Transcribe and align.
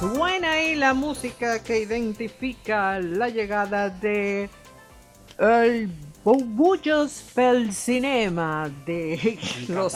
Suena 0.00 0.52
ahí 0.52 0.76
la 0.76 0.94
música 0.94 1.62
que 1.62 1.80
identifica 1.80 2.98
la 3.00 3.28
llegada 3.28 3.90
de 3.90 4.48
el 5.38 5.92
Burbullos 6.24 7.22
pel 7.34 7.70
Cinema 7.74 8.70
de 8.86 9.38
los 9.68 9.92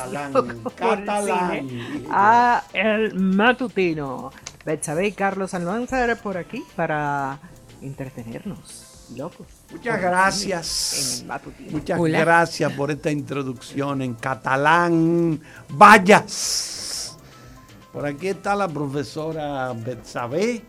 catalán, 0.76 1.70
a 2.10 2.64
el 2.74 3.14
matutino. 3.14 4.30
Betsabe 4.66 5.06
y 5.06 5.12
Carlos 5.12 5.54
Almanzar 5.54 6.14
por 6.20 6.36
aquí 6.36 6.62
para 6.76 7.38
entretenernos, 7.80 9.08
locos. 9.16 9.46
Muchas 9.72 10.02
gracias. 10.02 11.24
Muchas 11.70 11.98
gracias 11.98 12.72
por 12.74 12.90
esta 12.90 13.10
introducción 13.10 14.02
en 14.02 14.12
catalán. 14.12 15.40
Vayas. 15.70 16.83
Por 17.94 18.04
aquí 18.06 18.26
está 18.26 18.56
la 18.56 18.66
profesora 18.66 19.72
Betsabe, 19.72 20.62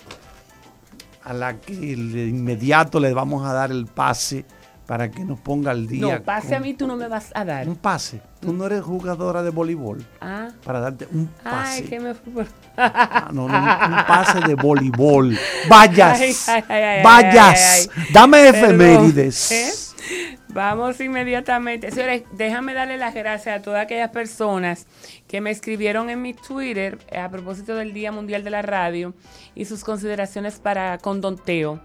a 1.24 1.34
la 1.34 1.60
que 1.60 1.74
de 1.74 2.28
inmediato 2.28 3.00
le 3.00 3.12
vamos 3.16 3.44
a 3.44 3.52
dar 3.52 3.72
el 3.72 3.88
pase 3.88 4.46
para 4.86 5.10
que 5.10 5.26
nos 5.26 5.40
ponga 5.40 5.72
al 5.72 5.88
día. 5.88 6.02
No, 6.02 6.24
pase 6.24 6.54
a 6.54 6.60
mí 6.60 6.76
tú 6.76 6.86
no 6.86 6.96
me 6.96 7.08
vas 7.08 7.32
a 7.34 7.44
dar. 7.44 7.68
Un 7.68 7.78
pase. 7.78 8.22
Tú 8.40 8.54
no 8.54 8.68
eres 8.68 8.84
jugadora 8.84 9.42
de 9.42 9.50
voleibol. 9.50 10.06
Ah. 10.22 10.50
Para 10.64 10.80
darte 10.80 11.08
un 11.12 11.26
pase. 11.44 11.82
Ay, 11.82 11.84
que 11.86 12.00
me 12.00 12.14
fui 12.14 12.46
ah, 12.78 13.30
no, 13.34 13.48
no, 13.48 13.58
un 13.58 14.06
pase 14.08 14.42
de 14.42 14.54
voleibol. 14.54 15.36
Vayas. 15.68 16.46
vayas. 17.04 17.90
Dame 18.14 18.50
efemérides. 18.50 19.52
¿Eh? 19.52 20.35
Vamos 20.56 21.02
inmediatamente. 21.02 21.92
Señores, 21.92 22.24
déjame 22.32 22.74
darle 22.74 22.96
las 22.96 23.14
gracias 23.14 23.60
a 23.60 23.62
todas 23.62 23.84
aquellas 23.84 24.12
personas 24.12 24.88
que 25.28 25.42
me 25.42 25.52
escribieron 25.52 26.10
en 26.10 26.22
mi 26.22 26.34
Twitter 26.34 26.98
eh, 27.10 27.20
a 27.20 27.30
propósito 27.30 27.76
del 27.76 27.92
Día 27.92 28.14
Mundial 28.14 28.46
de 28.46 28.52
la 28.52 28.62
Radio 28.62 29.14
y 29.54 29.66
sus 29.66 29.84
consideraciones 29.84 30.60
para 30.60 30.98
con 31.00 31.20
Don 31.20 31.36
Teo. 31.38 31.82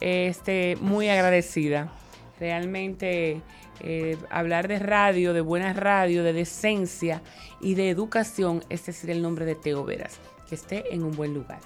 Este, 0.00 0.76
muy 0.80 1.08
agradecida. 1.08 1.92
Realmente 2.40 3.40
eh, 3.78 4.16
hablar 4.30 4.66
de 4.66 4.80
radio, 4.80 5.32
de 5.32 5.40
buena 5.40 5.72
radio, 5.72 6.24
de 6.24 6.32
decencia 6.32 7.22
y 7.60 7.76
de 7.76 7.88
educación, 7.88 8.64
es 8.68 8.84
decir, 8.84 9.10
el 9.10 9.22
nombre 9.22 9.44
de 9.44 9.54
Teo 9.54 9.84
Veras, 9.84 10.18
que 10.48 10.54
esté 10.54 10.94
en 10.94 11.02
un 11.02 11.14
buen 11.16 11.34
lugar. 11.34 11.60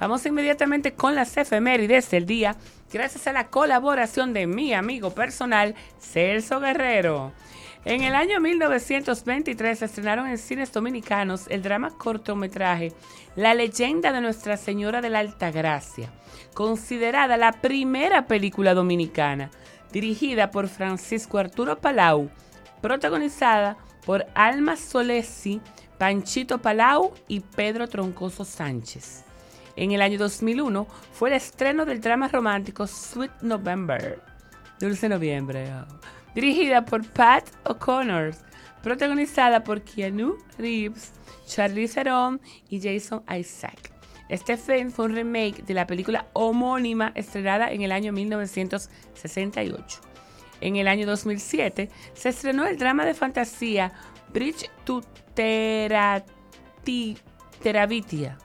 Vamos 0.00 0.24
inmediatamente 0.26 0.94
con 0.94 1.14
las 1.14 1.36
efemérides 1.36 2.10
del 2.10 2.26
día, 2.26 2.56
gracias 2.92 3.26
a 3.26 3.32
la 3.32 3.48
colaboración 3.48 4.32
de 4.32 4.46
mi 4.46 4.72
amigo 4.72 5.10
personal, 5.10 5.74
Celso 6.00 6.60
Guerrero. 6.60 7.32
En 7.84 8.02
el 8.02 8.14
año 8.14 8.40
1923 8.40 9.78
se 9.78 9.84
estrenaron 9.84 10.26
en 10.26 10.38
cines 10.38 10.72
dominicanos 10.72 11.46
el 11.48 11.62
drama 11.62 11.90
cortometraje 11.90 12.92
La 13.34 13.54
leyenda 13.54 14.12
de 14.12 14.20
Nuestra 14.20 14.56
Señora 14.56 15.00
de 15.00 15.10
la 15.10 15.20
Altagracia, 15.20 16.10
considerada 16.54 17.36
la 17.36 17.52
primera 17.52 18.26
película 18.26 18.74
dominicana, 18.74 19.50
dirigida 19.92 20.50
por 20.50 20.68
Francisco 20.68 21.38
Arturo 21.38 21.78
Palau, 21.78 22.30
protagonizada 22.82 23.76
por 24.04 24.26
Alma 24.34 24.76
Solesi, 24.76 25.60
Panchito 25.98 26.58
Palau 26.58 27.12
y 27.26 27.40
Pedro 27.40 27.88
Troncoso 27.88 28.44
Sánchez. 28.44 29.24
En 29.74 29.92
el 29.92 30.00
año 30.00 30.18
2001 30.18 30.86
fue 31.12 31.30
el 31.30 31.36
estreno 31.36 31.84
del 31.84 32.00
drama 32.00 32.28
romántico 32.28 32.86
Sweet 32.86 33.42
November, 33.42 34.22
Dulce 34.80 35.08
Noviembre, 35.08 35.72
dirigida 36.34 36.84
por 36.84 37.04
Pat 37.10 37.44
O'Connor, 37.64 38.32
protagonizada 38.82 39.62
por 39.64 39.82
Keanu 39.82 40.36
Reeves, 40.56 41.12
Charlize 41.46 41.94
Theron 41.94 42.40
y 42.68 42.80
Jason 42.80 43.22
Isaac. 43.36 43.92
Este 44.28 44.56
film 44.56 44.90
fue 44.90 45.06
un 45.06 45.14
remake 45.14 45.64
de 45.64 45.74
la 45.74 45.86
película 45.86 46.26
homónima 46.34 47.12
estrenada 47.14 47.72
en 47.72 47.82
el 47.82 47.92
año 47.92 48.12
1968. 48.12 50.00
En 50.60 50.76
el 50.76 50.88
año 50.88 51.06
2007 51.06 51.88
se 52.14 52.28
estrenó 52.28 52.66
el 52.66 52.78
drama 52.78 53.04
de 53.04 53.14
fantasía 53.14 53.92
Bridge 54.32 54.70
to 54.84 55.02
Terabitia 57.62 58.38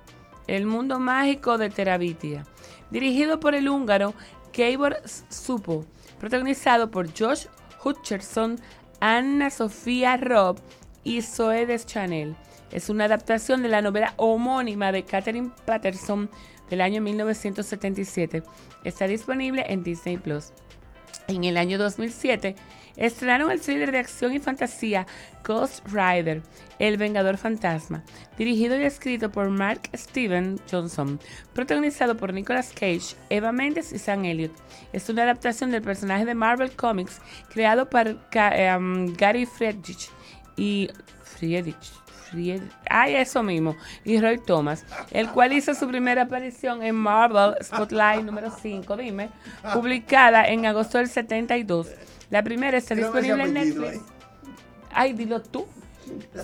el 0.47 0.65
mundo 0.65 0.99
mágico 0.99 1.57
de 1.57 1.69
Terabitia, 1.69 2.45
dirigido 2.91 3.39
por 3.39 3.55
el 3.55 3.69
húngaro 3.69 4.13
Keibor 4.51 4.97
Supo, 5.29 5.85
protagonizado 6.19 6.91
por 6.91 7.07
Josh 7.17 7.45
Hutcherson, 7.83 8.59
Anna 8.99 9.49
Sofía 9.49 10.17
Robb 10.17 10.59
y 11.03 11.21
Zoe 11.21 11.65
Deschanel. 11.65 12.35
Es 12.71 12.89
una 12.89 13.05
adaptación 13.05 13.61
de 13.61 13.69
la 13.69 13.81
novela 13.81 14.13
homónima 14.17 14.91
de 14.91 15.03
Catherine 15.03 15.51
Patterson 15.65 16.29
del 16.69 16.81
año 16.81 17.01
1977. 17.01 18.43
Está 18.83 19.07
disponible 19.07 19.65
en 19.67 19.83
Disney 19.83 20.17
Plus. 20.17 20.53
En 21.27 21.43
el 21.43 21.57
año 21.57 21.77
2007 21.77 22.55
estrenaron 22.97 23.51
el 23.51 23.61
thriller 23.61 23.91
de 23.91 23.99
acción 23.99 24.33
y 24.33 24.39
fantasía 24.39 25.07
Ghost 25.43 25.85
Rider, 25.87 26.41
El 26.79 26.97
Vengador 26.97 27.37
Fantasma, 27.37 28.03
dirigido 28.37 28.79
y 28.79 28.83
escrito 28.83 29.31
por 29.31 29.49
Mark 29.49 29.81
Steven 29.93 30.59
Johnson, 30.69 31.19
protagonizado 31.53 32.15
por 32.15 32.33
Nicolas 32.33 32.71
Cage, 32.71 33.15
Eva 33.29 33.51
Mendes 33.51 33.91
y 33.91 33.99
Sam 33.99 34.25
Elliott. 34.25 34.53
Es 34.93 35.09
una 35.09 35.23
adaptación 35.23 35.71
del 35.71 35.81
personaje 35.81 36.25
de 36.25 36.35
Marvel 36.35 36.71
Comics 36.71 37.19
creado 37.49 37.89
por 37.89 38.07
um, 38.07 39.13
Gary 39.15 39.45
Friedrich 39.45 40.09
y 40.55 40.89
Friedrich. 41.23 42.03
Ay, 42.89 43.15
eso 43.15 43.43
mismo. 43.43 43.75
Y 44.03 44.19
Roy 44.19 44.39
Thomas, 44.39 44.85
el 45.11 45.29
cual 45.29 45.53
hizo 45.53 45.75
su 45.75 45.87
primera 45.87 46.23
aparición 46.23 46.81
en 46.81 46.95
Marvel 46.95 47.55
Spotlight 47.61 48.23
número 48.23 48.49
5, 48.49 48.97
dime, 48.97 49.29
publicada 49.71 50.47
en 50.47 50.65
agosto 50.65 50.97
del 50.97 51.09
72 51.09 51.87
la 52.33 52.41
primera 52.41 52.79
está 52.79 52.95
disponible 52.95 53.43
en 53.43 53.53
Netflix. 53.53 54.01
Ay, 54.91 55.13
dilo 55.13 55.39
tú. 55.39 55.67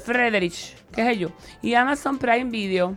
Frederich, 0.03 0.75
qué 0.93 1.09
es 1.09 1.17
yo. 1.17 1.31
Y 1.63 1.73
Amazon 1.73 2.19
Prime 2.19 2.51
Video. 2.51 2.95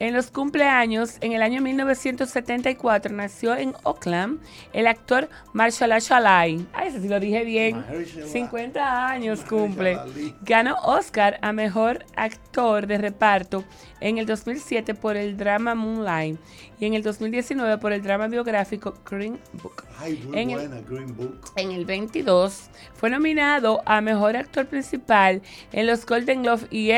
En 0.00 0.12
los 0.12 0.30
cumpleaños, 0.30 1.18
en 1.20 1.32
el 1.32 1.42
año 1.42 1.62
1974, 1.62 3.14
nació 3.14 3.54
en 3.54 3.74
Oakland 3.84 4.40
el 4.72 4.88
actor 4.88 5.28
Marshall 5.52 5.92
Shalai. 6.00 6.66
Ay, 6.72 6.88
ese 6.88 7.00
sí 7.00 7.08
lo 7.08 7.20
dije 7.20 7.44
bien. 7.44 7.84
50 8.26 9.08
años 9.08 9.42
cumple. 9.48 9.96
Ganó 10.42 10.76
Oscar 10.82 11.38
a 11.42 11.52
Mejor 11.52 12.04
Actor 12.16 12.88
de 12.88 12.98
Reparto 12.98 13.64
en 14.00 14.18
el 14.18 14.26
2007 14.26 14.94
por 14.94 15.16
el 15.16 15.36
drama 15.36 15.76
Moonlight 15.76 16.38
y 16.80 16.86
en 16.86 16.94
el 16.94 17.02
2019 17.02 17.78
por 17.78 17.92
el 17.92 18.02
drama 18.02 18.26
biográfico 18.26 18.94
Green 19.08 19.38
Book. 19.62 19.84
Ay, 20.00 20.20
muy 20.26 20.38
en, 20.38 20.50
buena, 20.50 20.78
el, 20.78 20.84
Green 20.84 21.16
Book. 21.16 21.52
en 21.54 21.70
el 21.70 21.84
22 21.84 22.68
fue 22.94 23.10
nominado 23.10 23.80
a 23.86 24.00
Mejor 24.00 24.36
Actor 24.36 24.66
Principal 24.66 25.40
en 25.72 25.86
los 25.86 26.04
Golden 26.04 26.42
Globe 26.42 26.66
y 26.70 26.90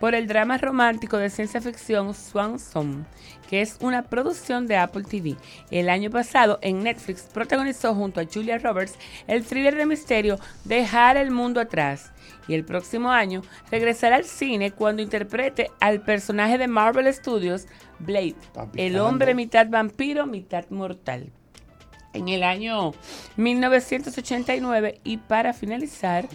por 0.00 0.14
el 0.14 0.26
drama 0.26 0.58
romántico 0.58 1.16
de 1.16 1.30
ciencia 1.30 1.60
ficción 1.60 2.14
Swan 2.14 2.58
Song, 2.58 3.04
que 3.48 3.60
es 3.60 3.76
una 3.80 4.02
producción 4.02 4.66
de 4.66 4.76
Apple 4.76 5.04
TV. 5.04 5.36
El 5.70 5.88
año 5.88 6.10
pasado 6.10 6.58
en 6.62 6.82
Netflix 6.82 7.28
protagonizó 7.32 7.94
junto 7.94 8.20
a 8.20 8.26
Julia 8.32 8.58
Roberts 8.58 8.94
el 9.26 9.44
thriller 9.44 9.74
de 9.74 9.86
misterio 9.86 10.38
Dejar 10.64 11.16
el 11.16 11.30
mundo 11.30 11.60
atrás. 11.60 12.12
Y 12.48 12.54
el 12.54 12.64
próximo 12.64 13.10
año 13.10 13.42
regresará 13.70 14.16
al 14.16 14.24
cine 14.24 14.70
cuando 14.70 15.02
interprete 15.02 15.70
al 15.80 16.02
personaje 16.02 16.58
de 16.58 16.68
Marvel 16.68 17.12
Studios, 17.12 17.66
Blade, 17.98 18.36
el 18.76 18.98
hombre 18.98 19.34
mitad 19.34 19.68
vampiro, 19.68 20.26
mitad 20.26 20.64
mortal. 20.70 21.32
En 22.12 22.28
el 22.28 22.42
año 22.42 22.92
1989 23.36 25.00
y 25.04 25.18
para 25.18 25.52
finalizar, 25.52 26.26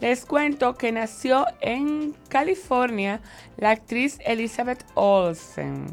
les 0.00 0.24
cuento 0.24 0.74
que 0.74 0.92
nació 0.92 1.46
en 1.60 2.14
California 2.28 3.20
la 3.56 3.70
actriz 3.70 4.18
Elizabeth 4.24 4.84
Olsen, 4.94 5.86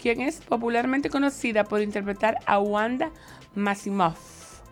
quien 0.00 0.20
es 0.20 0.40
popularmente 0.40 1.10
conocida 1.10 1.64
por 1.64 1.82
interpretar 1.82 2.38
a 2.46 2.58
Wanda 2.58 3.10
Maximoff, 3.54 4.62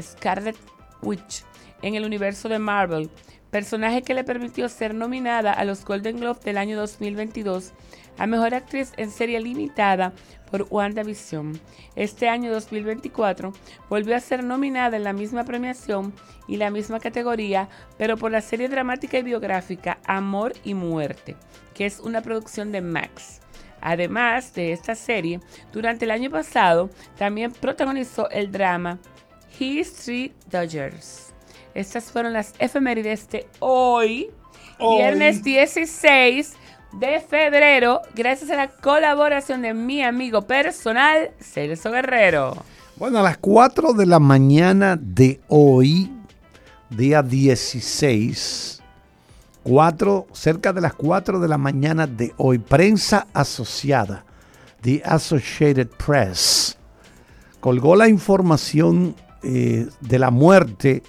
Scarlet 0.00 0.56
Witch, 1.02 1.44
en 1.82 1.94
el 1.94 2.04
universo 2.04 2.48
de 2.48 2.58
Marvel, 2.58 3.10
personaje 3.50 4.02
que 4.02 4.14
le 4.14 4.24
permitió 4.24 4.68
ser 4.68 4.94
nominada 4.94 5.52
a 5.52 5.64
los 5.64 5.84
Golden 5.84 6.18
Globes 6.20 6.42
del 6.42 6.58
año 6.58 6.76
2022 6.78 7.72
a 8.20 8.26
Mejor 8.26 8.54
Actriz 8.54 8.92
en 8.98 9.10
Serie 9.10 9.40
Limitada 9.40 10.12
por 10.50 10.66
WandaVision. 10.68 11.58
Este 11.96 12.28
año 12.28 12.52
2024 12.52 13.54
volvió 13.88 14.14
a 14.14 14.20
ser 14.20 14.44
nominada 14.44 14.98
en 14.98 15.04
la 15.04 15.14
misma 15.14 15.44
premiación 15.44 16.12
y 16.46 16.58
la 16.58 16.70
misma 16.70 17.00
categoría, 17.00 17.70
pero 17.96 18.18
por 18.18 18.30
la 18.30 18.42
serie 18.42 18.68
dramática 18.68 19.16
y 19.16 19.22
biográfica 19.22 20.00
Amor 20.04 20.52
y 20.64 20.74
Muerte, 20.74 21.34
que 21.72 21.86
es 21.86 21.98
una 21.98 22.20
producción 22.20 22.72
de 22.72 22.82
Max. 22.82 23.40
Además 23.80 24.52
de 24.52 24.72
esta 24.72 24.94
serie, 24.94 25.40
durante 25.72 26.04
el 26.04 26.10
año 26.10 26.28
pasado 26.28 26.90
también 27.16 27.52
protagonizó 27.52 28.28
el 28.28 28.52
drama 28.52 28.98
History 29.58 30.34
Dodgers. 30.50 31.32
Estas 31.72 32.12
fueron 32.12 32.34
las 32.34 32.52
efemérides 32.58 33.30
de 33.30 33.48
hoy, 33.60 34.30
hoy. 34.78 34.98
viernes 34.98 35.42
16 35.42 36.56
de 36.92 37.20
febrero, 37.20 38.00
gracias 38.14 38.50
a 38.50 38.56
la 38.56 38.68
colaboración 38.68 39.62
de 39.62 39.74
mi 39.74 40.02
amigo 40.02 40.42
personal, 40.42 41.30
Celso 41.40 41.90
Guerrero. 41.90 42.56
Bueno, 42.96 43.18
a 43.18 43.22
las 43.22 43.38
4 43.38 43.92
de 43.92 44.06
la 44.06 44.18
mañana 44.18 44.96
de 45.00 45.40
hoy, 45.48 46.10
día 46.90 47.22
16, 47.22 48.82
4, 49.62 50.26
cerca 50.32 50.72
de 50.72 50.80
las 50.80 50.94
4 50.94 51.40
de 51.40 51.48
la 51.48 51.58
mañana 51.58 52.06
de 52.06 52.32
hoy, 52.36 52.58
prensa 52.58 53.26
asociada, 53.32 54.24
The 54.82 55.02
Associated 55.04 55.88
Press, 55.88 56.76
colgó 57.60 57.94
la 57.94 58.08
información 58.08 59.14
eh, 59.42 59.86
de 60.00 60.18
la 60.18 60.30
muerte 60.30 61.02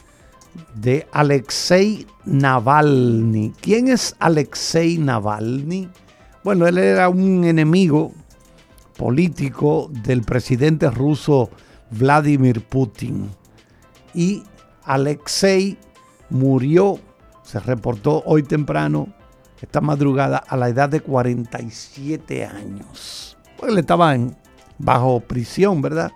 Alexei 1.12 2.06
Navalny. 2.26 3.54
¿Quién 3.62 3.88
es 3.88 4.16
Alexei 4.20 4.98
Navalny? 4.98 5.90
Bueno, 6.44 6.68
él 6.68 6.78
era 6.78 7.10
un 7.10 7.44
enemigo 7.44 8.12
político 8.98 9.90
del 10.04 10.22
presidente 10.22 10.90
ruso 10.90 11.50
Vladimir 11.92 12.64
Putin. 12.66 13.30
Y 14.14 14.44
Alexei 14.84 15.78
murió, 16.30 17.00
se 17.44 17.60
reportó 17.60 18.24
hoy 18.26 18.44
temprano, 18.44 19.14
esta 19.62 19.82
madrugada, 19.82 20.38
a 20.38 20.58
la 20.58 20.70
edad 20.70 20.90
de 20.90 21.02
47 21.02 22.46
años. 22.46 23.38
Pues 23.58 23.72
él 23.72 23.78
estaba 23.78 24.16
bajo 24.80 25.20
prisión, 25.20 25.82
¿verdad? 25.82 26.12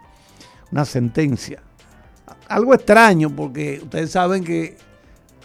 Una 0.71 0.85
sentencia. 0.85 1.61
Algo 2.47 2.73
extraño 2.73 3.29
porque 3.29 3.79
ustedes 3.81 4.11
saben 4.11 4.43
que 4.43 4.77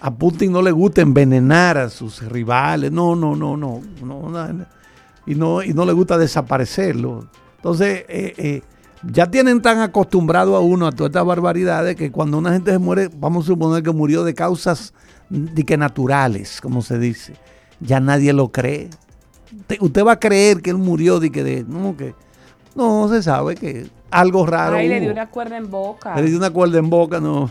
a 0.01 0.11
Putin 0.11 0.53
no 0.53 0.63
le 0.63 0.71
gusta 0.71 1.03
envenenar 1.03 1.79
a 1.79 1.91
sus 1.91 2.23
rivales. 2.23 2.91
No, 2.91 3.15
no, 3.17 3.37
no, 3.37 3.57
no. 3.57 3.81
no, 4.03 4.67
y, 5.27 5.35
no 5.35 5.63
y 5.63 5.73
no 5.73 5.85
le 5.85 5.93
gusta 5.93 6.19
desaparecerlo. 6.19 7.29
Entonces, 7.57 8.05
eh, 8.09 8.35
eh, 8.37 8.63
ya 9.03 9.31
tienen 9.31 9.63
tan 9.63 9.79
acostumbrado 9.79 10.57
a 10.57 10.61
uno 10.61 10.87
a 10.87 10.93
todas 10.93 11.11
estas 11.11 11.25
barbaridades 11.25 11.97
que 11.97 12.11
cuando 12.11 12.39
una 12.39 12.53
gente 12.53 12.71
se 12.71 12.79
muere, 12.79 13.11
vamos 13.15 13.45
a 13.45 13.49
suponer 13.49 13.83
que 13.83 13.93
murió 13.93 14.25
de 14.25 14.35
causas 14.35 14.93
de 15.29 15.65
que 15.65 15.77
naturales, 15.77 16.61
como 16.61 16.83
se 16.83 16.99
dice. 16.99 17.35
Ya 17.81 18.01
nadie 18.01 18.33
lo 18.33 18.51
cree. 18.51 18.91
Usted, 19.81 20.05
va 20.05 20.13
a 20.13 20.21
creer 20.21 20.61
que 20.61 20.71
él 20.71 20.77
murió 20.77 21.19
de 21.19 21.31
que 21.31 21.43
de, 21.43 21.65
no, 21.65 21.97
que 21.97 22.15
no 22.75 23.09
se 23.09 23.23
sabe 23.23 23.57
que 23.57 23.89
algo 24.11 24.47
raro. 24.47 24.77
Ay, 24.77 24.89
le 24.89 25.01
dio 25.01 25.13
una 25.13 25.29
cuerda 25.29 25.57
en 25.57 25.71
boca. 25.71 26.17
Le 26.17 26.23
dio 26.23 26.39
una 26.39 26.51
cuerda 26.51 26.79
en 26.79 26.91
boca, 26.91 27.21
no. 27.21 27.51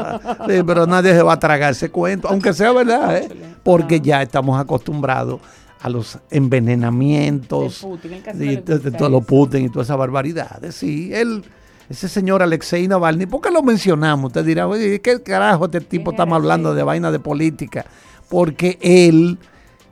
pero 0.46 0.86
nadie 0.86 1.12
se 1.12 1.22
va 1.22 1.34
a 1.34 1.38
tragar 1.38 1.72
ese 1.72 1.90
cuento, 1.90 2.28
aunque 2.28 2.52
sea 2.52 2.72
verdad, 2.72 3.16
¿eh? 3.16 3.28
porque 3.62 4.00
ya 4.00 4.22
estamos 4.22 4.58
acostumbrados 4.60 5.40
a 5.80 5.88
los 5.88 6.18
envenenamientos 6.30 7.86
de, 8.34 8.56
todos 8.96 9.10
los 9.10 9.24
Putin 9.24 9.66
y 9.66 9.68
todas 9.68 9.86
esas 9.86 9.98
barbaridades. 9.98 10.74
Sí, 10.74 11.12
él, 11.12 11.44
ese 11.88 12.08
señor 12.08 12.42
Alexei 12.42 12.88
Navalny, 12.88 13.26
¿por 13.26 13.40
qué 13.40 13.50
lo 13.50 13.62
mencionamos? 13.62 14.28
Usted 14.28 14.44
dirá, 14.44 14.66
oye, 14.66 15.00
¿qué 15.00 15.22
carajo 15.22 15.66
este 15.66 15.80
tipo 15.80 16.10
estamos 16.10 16.36
hablando 16.36 16.74
de 16.74 16.82
vaina 16.82 17.10
de 17.10 17.20
política? 17.20 17.84
Porque 18.28 18.78
él 18.80 19.38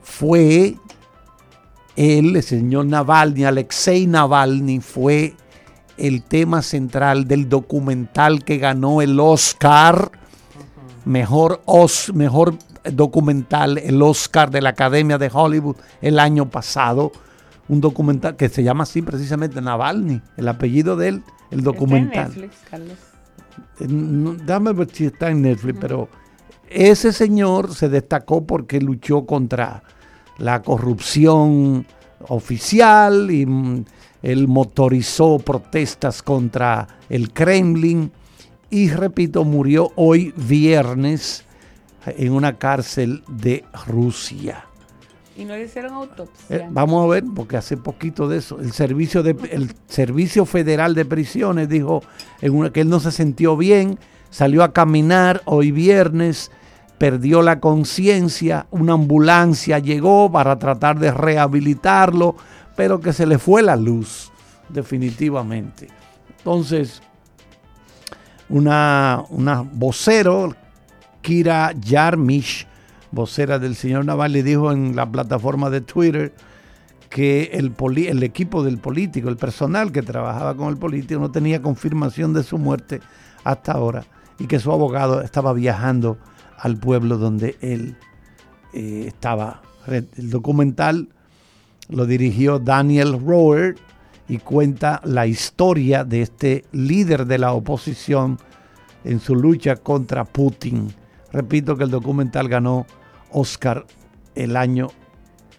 fue, 0.03 0.75
él, 1.95 2.35
el 2.35 2.43
señor 2.43 2.87
Navalny, 2.87 3.45
Alexei 3.45 4.07
Navalny, 4.07 4.79
fue 4.81 5.35
el 5.97 6.23
tema 6.23 6.61
central 6.61 7.27
del 7.27 7.49
documental 7.49 8.43
que 8.43 8.57
ganó 8.57 9.01
el 9.01 9.19
Oscar, 9.19 10.11
mejor, 11.05 11.61
os, 11.65 12.13
mejor 12.13 12.55
documental, 12.91 13.77
el 13.77 14.01
Oscar 14.01 14.51
de 14.51 14.61
la 14.61 14.69
Academia 14.69 15.17
de 15.17 15.29
Hollywood 15.31 15.77
el 16.01 16.19
año 16.19 16.49
pasado. 16.49 17.11
Un 17.67 17.81
documental 17.81 18.35
que 18.35 18.49
se 18.49 18.63
llama 18.63 18.83
así 18.83 19.01
precisamente 19.01 19.59
Navalny, 19.61 20.21
el 20.37 20.47
apellido 20.47 20.95
de 20.95 21.07
él, 21.09 21.23
el 21.49 21.61
documental. 21.61 22.27
Está 22.27 22.35
en 22.35 22.41
Netflix, 22.41 22.69
Carlos. 22.69 22.97
Eh, 23.79 24.43
dame 24.45 24.73
ver 24.73 24.89
si 24.91 25.05
está 25.05 25.29
en 25.29 25.41
Netflix, 25.41 25.77
pero 25.79 26.09
ese 26.69 27.11
señor 27.11 27.73
se 27.73 27.89
destacó 27.89 28.45
porque 28.45 28.79
luchó 28.79 29.25
contra 29.25 29.83
la 30.37 30.61
corrupción 30.61 31.85
oficial 32.27 33.31
y 33.31 33.45
mm, 33.45 33.85
él 34.25 34.47
motorizó 34.47 35.37
protestas 35.37 36.23
contra 36.23 36.87
el 37.09 37.31
Kremlin 37.31 38.11
y 38.71 38.89
repito, 38.89 39.43
murió 39.43 39.91
hoy 39.95 40.33
viernes 40.35 41.45
en 42.07 42.33
una 42.33 42.57
cárcel 42.57 43.23
de 43.27 43.63
Rusia. 43.85 44.65
¿Y 45.37 45.45
no 45.45 45.53
le 45.53 45.65
hicieron 45.65 45.93
autopsia? 45.93 46.55
Eh, 46.55 46.67
vamos 46.71 47.05
a 47.05 47.07
ver, 47.07 47.23
porque 47.35 47.57
hace 47.57 47.77
poquito 47.77 48.27
de 48.27 48.39
eso, 48.39 48.59
el 48.59 48.71
Servicio, 48.71 49.21
de, 49.21 49.35
el 49.51 49.71
servicio 49.87 50.47
Federal 50.47 50.95
de 50.95 51.05
Prisiones 51.05 51.69
dijo 51.69 52.01
en 52.41 52.71
que 52.71 52.81
él 52.81 52.89
no 52.89 52.99
se 52.99 53.11
sintió 53.11 53.55
bien, 53.55 53.99
salió 54.31 54.63
a 54.63 54.73
caminar 54.73 55.43
hoy 55.45 55.69
viernes, 55.71 56.51
perdió 56.97 57.43
la 57.43 57.59
conciencia, 57.59 58.65
una 58.71 58.93
ambulancia 58.93 59.77
llegó 59.77 60.31
para 60.31 60.57
tratar 60.57 60.97
de 60.97 61.11
rehabilitarlo, 61.11 62.35
pero 62.75 62.99
que 62.99 63.13
se 63.13 63.25
le 63.25 63.37
fue 63.37 63.61
la 63.61 63.75
luz, 63.75 64.31
definitivamente. 64.69 65.87
Entonces, 66.37 67.01
una, 68.49 69.23
una 69.29 69.61
vocero 69.61 70.55
Kira 71.21 71.71
Yarmish, 71.73 72.67
vocera 73.11 73.57
del 73.57 73.75
señor 73.75 74.05
Navalny, 74.05 74.41
dijo 74.41 74.71
en 74.71 74.95
la 74.95 75.09
plataforma 75.09 75.69
de 75.69 75.81
Twitter 75.81 76.33
que 77.09 77.51
el, 77.53 77.73
el 78.07 78.23
equipo 78.23 78.63
del 78.63 78.77
político, 78.77 79.29
el 79.29 79.37
personal 79.37 79.91
que 79.91 80.01
trabajaba 80.01 80.55
con 80.55 80.67
el 80.67 80.77
político, 80.77 81.19
no 81.19 81.31
tenía 81.31 81.61
confirmación 81.61 82.33
de 82.33 82.43
su 82.43 82.57
muerte 82.57 82.99
hasta 83.43 83.71
ahora 83.71 84.05
y 84.37 84.47
que 84.47 84.59
su 84.59 84.71
abogado 84.71 85.21
estaba 85.21 85.53
viajando 85.53 86.17
al 86.57 86.77
pueblo 86.77 87.17
donde 87.17 87.57
él 87.61 87.95
eh, 88.73 89.05
estaba. 89.07 89.61
El 89.87 90.29
documental 90.29 91.09
lo 91.89 92.05
dirigió 92.05 92.59
Daniel 92.59 93.19
Rower 93.25 93.75
y 94.27 94.39
cuenta 94.39 95.01
la 95.03 95.27
historia 95.27 96.03
de 96.03 96.21
este 96.21 96.65
líder 96.71 97.25
de 97.25 97.37
la 97.37 97.53
oposición 97.53 98.39
en 99.03 99.19
su 99.19 99.35
lucha 99.35 99.75
contra 99.75 100.25
Putin 100.25 100.93
Repito 101.35 101.75
que 101.75 101.83
el 101.83 101.89
documental 101.89 102.47
ganó 102.47 102.85
Oscar 103.29 103.85
el 104.35 104.55
año 104.55 104.87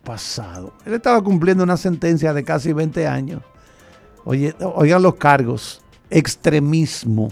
pasado. 0.05 0.73
Él 0.87 0.95
estaba 0.95 1.23
cumpliendo 1.23 1.65
una 1.65 1.77
sentencia 1.77 2.33
de 2.33 2.45
casi 2.45 2.73
20 2.73 3.07
años. 3.07 3.43
Oye, 4.25 4.55
oigan 4.59 5.03
los 5.03 5.17
cargos. 5.17 5.83
Extremismo. 6.09 7.29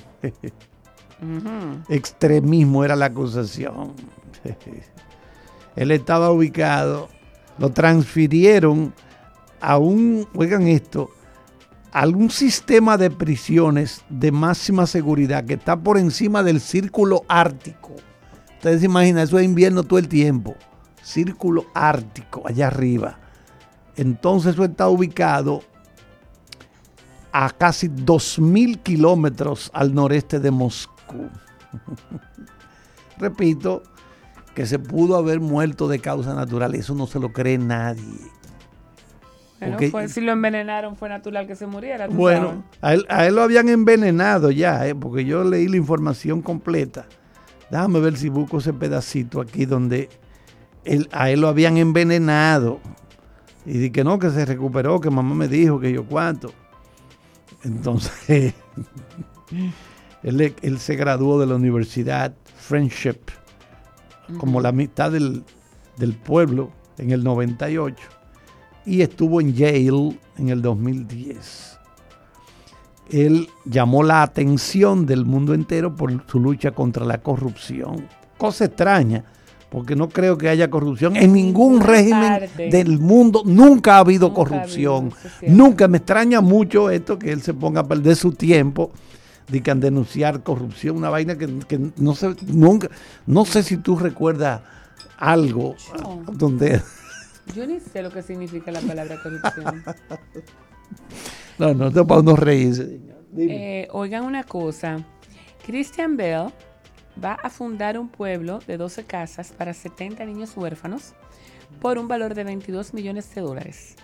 Extremismo 1.89 2.85
era 2.85 2.97
la 2.97 3.07
acusación. 3.07 3.95
Él 5.77 5.91
estaba 5.91 6.31
ubicado, 6.31 7.09
lo 7.59 7.71
transfirieron 7.71 8.93
a 9.61 9.79
un, 9.79 10.27
oigan 10.35 10.69
esto, 10.69 11.11
a 11.93 12.01
algún 12.01 12.31
sistema 12.31 12.97
de 12.97 13.11
prisiones 13.11 14.05
de 14.09 14.33
máxima 14.33 14.87
seguridad 14.87 15.45
que 15.45 15.55
está 15.55 15.77
por 15.77 15.99
encima 15.99 16.43
del 16.43 16.61
círculo 16.61 17.25
ártico. 17.29 17.93
Ustedes 18.57 18.81
se 18.81 18.87
imaginan, 18.87 19.25
eso 19.25 19.39
es 19.39 19.45
invierno 19.45 19.83
todo 19.85 19.99
el 19.99 20.09
tiempo. 20.09 20.55
Círculo 21.03 21.67
ártico, 21.75 22.43
allá 22.47 22.69
arriba. 22.69 23.19
Entonces 23.97 24.55
eso 24.55 24.65
está 24.65 24.89
ubicado 24.89 25.63
a 27.33 27.51
casi 27.51 27.89
2.000 27.89 28.83
kilómetros 28.83 29.71
al 29.75 29.95
noreste 29.95 30.41
de 30.41 30.51
Moscú. 30.51 31.29
Repito, 33.19 33.83
que 34.55 34.67
se 34.67 34.79
pudo 34.79 35.17
haber 35.17 35.41
muerto 35.41 35.89
de 35.89 35.99
causa 35.99 36.35
natural. 36.35 36.75
Eso 36.75 36.95
no 36.95 37.07
se 37.07 37.19
lo 37.19 37.33
cree 37.33 37.59
nadie. 37.59 38.03
Bueno, 39.61 40.09
si 40.09 40.21
lo 40.21 40.33
envenenaron 40.33 40.97
fue 40.97 41.09
natural 41.09 41.47
que 41.47 41.57
se 41.57 41.67
muriera. 41.67 42.07
Bueno, 42.09 42.65
a 42.83 42.95
él, 42.95 43.07
a 43.09 43.27
él, 43.27 43.35
lo 43.35 43.43
habían 43.43 43.69
envenenado 43.69 44.51
ya, 44.51 44.87
¿eh? 44.87 44.95
porque 44.95 45.25
yo 45.25 45.43
leí 45.43 45.69
la 45.69 45.77
información 45.77 46.43
completa. 46.43 47.07
Déjame 47.71 48.01
ver 48.01 48.17
si 48.17 48.29
busco 48.29 48.59
ese 48.59 48.73
pedacito 48.73 49.41
aquí 49.41 49.65
donde 49.65 50.11
a 51.13 51.31
él 51.31 51.41
lo 51.41 51.49
habían 51.49 51.77
envenenado. 51.77 52.81
Y 53.67 53.79
di 53.79 53.91
que 53.91 54.05
no, 54.05 54.19
que 54.19 54.31
se 54.31 54.45
recuperó, 54.45 55.01
que 55.01 55.11
mamá 55.11 55.35
me 55.35 55.49
dijo 55.49 55.81
que 55.81 55.93
yo 55.93 56.05
cuánto. 56.05 56.53
Entonces, 57.63 58.55
él, 60.23 60.79
se 60.79 60.97
graduó 60.97 61.41
de 61.41 61.47
la 61.47 61.55
Universidad 61.55 62.35
Friendship, 62.57 63.19
como 64.39 64.61
la 64.61 64.73
mitad 64.73 65.11
del, 65.11 65.45
del 65.97 66.15
pueblo, 66.15 66.71
en 66.99 67.11
el 67.11 67.25
98. 67.25 67.97
Y 68.87 69.03
estuvo 69.03 69.41
en 69.41 69.55
Yale 69.55 70.19
en 70.37 70.49
el 70.49 70.63
2010 70.63 71.75
él 73.11 73.49
llamó 73.65 74.03
la 74.03 74.23
atención 74.23 75.07
del 75.07 75.25
mundo 75.25 75.55
entero 75.55 75.95
por 75.95 76.25
su 76.27 76.41
lucha 76.41 76.71
contra 76.73 77.05
la 77.05 77.19
corrupción. 77.19 78.09
Cosa 78.39 78.65
extraña, 78.67 79.25
porque 79.71 79.95
no 79.95 80.09
creo 80.09 80.39
que 80.39 80.49
haya 80.49 80.71
corrupción. 80.71 81.17
En 81.17 81.33
ningún 81.33 81.81
régimen 81.81 82.49
del 82.71 82.99
mundo 82.99 83.43
nunca 83.45 83.97
ha 83.97 83.99
habido 83.99 84.33
corrupción. 84.33 85.13
nunca 85.47 85.89
me 85.89 85.99
extraña 85.99 86.41
mucho 86.41 86.91
esto 86.91 87.19
que 87.19 87.33
él 87.33 87.43
se 87.43 87.55
ponga 87.55 87.83
a 87.83 87.89
perder 87.89 88.17
su 88.17 88.33
tiempo 88.33 88.91
de 89.49 89.63
que 89.63 89.71
han 89.71 89.81
denunciar 89.81 90.43
corrupción, 90.43 90.97
una 90.97 91.11
vaina 91.11 91.37
que, 91.37 91.49
no 91.97 92.15
sé, 92.15 92.35
nunca, 92.47 92.89
no 93.27 93.45
sé 93.45 93.63
si 93.63 93.77
tú 93.77 93.97
recuerdas 93.97 94.63
algo 95.19 95.77
donde 96.33 96.81
yo 97.55 97.67
ni 97.67 97.79
sé 97.79 98.03
lo 98.03 98.11
que 98.11 98.23
significa 98.23 98.73
la 98.73 98.81
palabra 98.81 99.21
corrupción. 99.23 99.85
no, 101.59 101.75
no, 101.75 101.93
te 101.93 102.05
para 102.05 102.21
uno 102.21 102.37
reírse. 102.37 103.01
Eh, 103.37 103.89
oigan 103.91 104.25
una 104.25 104.45
cosa, 104.45 105.05
Christian 105.67 106.17
Bell 106.17 106.49
va 107.23 107.35
a 107.35 107.51
fundar 107.51 107.99
un 107.99 108.09
pueblo 108.09 108.61
de 108.67 108.77
12 108.77 109.05
casas 109.05 109.53
para 109.53 109.75
70 109.75 110.25
niños 110.25 110.57
huérfanos 110.57 111.15
por 111.81 111.99
un 111.99 112.09
valor 112.09 112.35
de 112.35 112.45
22 112.45 112.95
millones 112.95 113.35
de 113.35 113.41
dólares. 113.41 113.97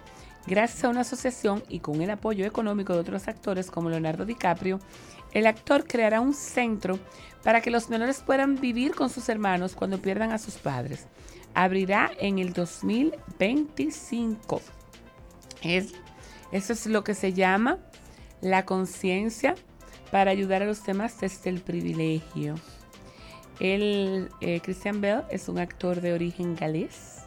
Gracias 0.47 0.85
a 0.85 0.89
una 0.89 1.03
asociación 1.03 1.63
y 1.69 1.81
con 1.81 2.01
el 2.03 2.11
apoyo 2.11 2.45
económico 2.45 2.93
de 2.95 3.01
otros 3.01 3.29
actores 3.29 3.71
como 3.71 3.91
Leonardo 3.91 4.25
DiCaprio, 4.25 4.81
el 5.33 5.47
actor 5.47 5.87
creará 5.87 6.21
un 6.21 6.35
centro 6.35 6.99
para 7.43 7.61
que 7.61 7.71
los 7.71 7.89
menores 7.89 8.23
puedan 8.25 8.61
vivir 8.61 8.95
con 8.95 9.11
sus 9.11 9.29
hermanos 9.29 9.75
cuando 9.75 10.03
pierdan 10.03 10.33
a 10.33 10.39
sus 10.39 10.55
padres. 10.55 11.07
Abrirá 11.55 12.11
en 12.19 12.39
el 12.39 12.53
2025. 12.53 14.61
Es, 15.63 15.93
eso 16.53 16.73
es 16.73 16.87
lo 16.87 17.05
que 17.05 17.15
se 17.15 17.33
llama 17.33 17.79
la 18.41 18.65
conciencia 18.65 19.55
para 20.11 20.31
ayudar 20.31 20.63
a 20.63 20.67
los 20.67 20.85
demás 20.85 21.21
desde 21.21 21.51
el 21.51 21.61
privilegio. 21.61 22.55
El 23.59 24.31
eh, 24.41 24.61
Christian 24.61 25.01
Bell 25.01 25.23
es 25.31 25.49
un 25.49 25.59
actor 25.59 26.01
de 26.01 26.15
origen 26.15 26.57
galés. 26.57 27.19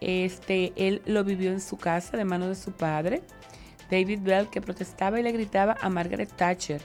Este, 0.00 0.72
él 0.76 1.02
lo 1.06 1.24
vivió 1.24 1.52
en 1.52 1.60
su 1.60 1.78
casa 1.78 2.16
de 2.16 2.24
mano 2.24 2.48
de 2.48 2.54
su 2.54 2.72
padre, 2.72 3.22
David 3.90 4.20
Bell, 4.22 4.50
que 4.50 4.60
protestaba 4.60 5.20
y 5.20 5.22
le 5.22 5.32
gritaba 5.32 5.76
a 5.80 5.88
Margaret 5.88 6.30
Thatcher. 6.36 6.82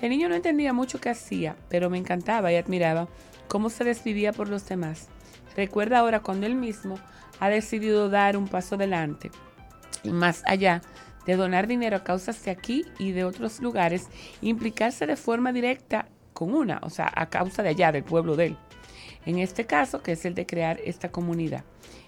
El 0.00 0.10
niño 0.10 0.28
no 0.28 0.34
entendía 0.34 0.72
mucho 0.72 1.00
qué 1.00 1.10
hacía, 1.10 1.56
pero 1.68 1.90
me 1.90 1.98
encantaba 1.98 2.52
y 2.52 2.56
admiraba 2.56 3.08
cómo 3.48 3.68
se 3.68 3.84
desvivía 3.84 4.32
por 4.32 4.48
los 4.48 4.66
demás. 4.66 5.08
Recuerda 5.56 5.98
ahora 5.98 6.20
cuando 6.20 6.46
él 6.46 6.54
mismo 6.54 6.98
ha 7.38 7.48
decidido 7.48 8.08
dar 8.08 8.36
un 8.36 8.48
paso 8.48 8.76
adelante 8.76 9.30
y 10.02 10.10
más 10.10 10.42
allá 10.46 10.82
de 11.26 11.36
donar 11.36 11.66
dinero 11.66 11.96
a 11.96 12.04
causas 12.04 12.42
de 12.44 12.50
aquí 12.50 12.84
y 12.98 13.12
de 13.12 13.24
otros 13.24 13.60
lugares, 13.60 14.08
implicarse 14.40 15.06
de 15.06 15.16
forma 15.16 15.52
directa 15.52 16.08
con 16.32 16.54
una, 16.54 16.80
o 16.82 16.90
sea, 16.90 17.12
a 17.14 17.28
causa 17.28 17.62
de 17.62 17.70
allá, 17.70 17.92
del 17.92 18.04
pueblo 18.04 18.36
de 18.36 18.46
él. 18.46 18.56
En 19.26 19.38
este 19.38 19.66
caso, 19.66 20.02
que 20.02 20.12
es 20.12 20.24
el 20.24 20.34
de 20.34 20.46
crear 20.46 20.80
esta 20.84 21.10
comunidad. 21.10 21.64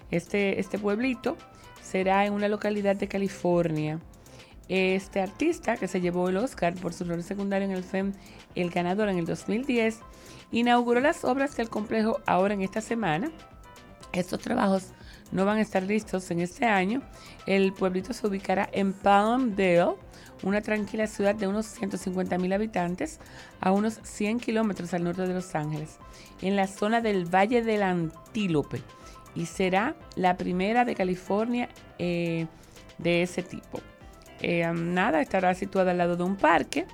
Este, 0.09 0.59
este 0.59 0.79
pueblito 0.79 1.37
será 1.81 2.25
en 2.25 2.33
una 2.33 2.47
localidad 2.47 2.95
de 2.95 3.07
California. 3.07 3.99
Este 4.69 5.21
artista, 5.21 5.77
que 5.77 5.87
se 5.87 5.99
llevó 5.99 6.29
el 6.29 6.37
Oscar 6.37 6.73
por 6.75 6.93
su 6.93 7.03
rol 7.03 7.21
secundario 7.23 7.67
en 7.67 7.73
el 7.73 7.83
film 7.83 8.13
El 8.55 8.69
Ganador 8.69 9.09
en 9.09 9.17
el 9.17 9.25
2010, 9.25 9.99
inauguró 10.51 11.01
las 11.01 11.25
obras 11.25 11.55
del 11.57 11.69
complejo 11.69 12.21
ahora 12.25 12.53
en 12.53 12.61
esta 12.61 12.81
semana. 12.81 13.31
Estos 14.13 14.39
trabajos 14.39 14.93
no 15.31 15.45
van 15.45 15.57
a 15.57 15.61
estar 15.61 15.83
listos 15.83 16.29
en 16.31 16.39
este 16.39 16.65
año. 16.65 17.01
El 17.45 17.73
pueblito 17.73 18.13
se 18.13 18.25
ubicará 18.25 18.69
en 18.71 18.93
Palmdale, 18.93 19.95
una 20.43 20.61
tranquila 20.61 21.07
ciudad 21.07 21.35
de 21.35 21.47
unos 21.47 21.65
150 21.65 22.37
mil 22.37 22.53
habitantes, 22.53 23.19
a 23.59 23.71
unos 23.71 23.99
100 24.03 24.39
kilómetros 24.39 24.93
al 24.93 25.03
norte 25.03 25.23
de 25.23 25.33
Los 25.33 25.55
Ángeles, 25.55 25.97
en 26.41 26.55
la 26.55 26.67
zona 26.67 27.01
del 27.01 27.25
Valle 27.25 27.63
del 27.63 27.81
Antílope, 27.81 28.81
y 29.35 29.45
será 29.45 29.95
la 30.15 30.37
primera 30.37 30.85
de 30.85 30.95
California 30.95 31.69
eh, 31.97 32.45
de 32.97 33.23
ese 33.23 33.41
tipo. 33.41 33.81
Eh, 34.41 34.69
nada, 34.73 35.21
estará 35.21 35.53
situada 35.55 35.91
al 35.91 35.97
lado 35.97 36.17
de 36.17 36.23
un 36.23 36.35
parque 36.35 36.85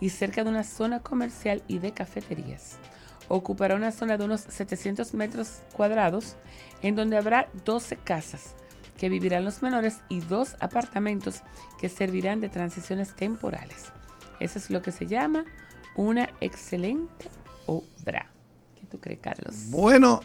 y 0.00 0.10
cerca 0.10 0.44
de 0.44 0.50
una 0.50 0.64
zona 0.64 1.00
comercial 1.00 1.62
y 1.68 1.78
de 1.78 1.92
cafeterías. 1.92 2.78
Ocupará 3.28 3.74
una 3.74 3.92
zona 3.92 4.16
de 4.16 4.24
unos 4.24 4.40
700 4.40 5.12
metros 5.14 5.60
cuadrados 5.74 6.36
en 6.82 6.96
donde 6.96 7.18
habrá 7.18 7.48
12 7.64 7.96
casas 7.96 8.54
que 8.96 9.08
vivirán 9.08 9.44
los 9.44 9.62
menores 9.62 10.00
y 10.08 10.20
dos 10.20 10.56
apartamentos 10.60 11.42
que 11.78 11.88
servirán 11.88 12.40
de 12.40 12.48
transiciones 12.48 13.14
temporales. 13.14 13.92
Eso 14.40 14.58
es 14.58 14.70
lo 14.70 14.82
que 14.82 14.92
se 14.92 15.06
llama 15.06 15.44
una 15.94 16.30
excelente 16.40 17.28
obra. 17.66 18.30
¿Qué 18.78 18.86
tú 18.86 18.98
crees, 18.98 19.20
Carlos? 19.20 19.70
Bueno, 19.70 20.20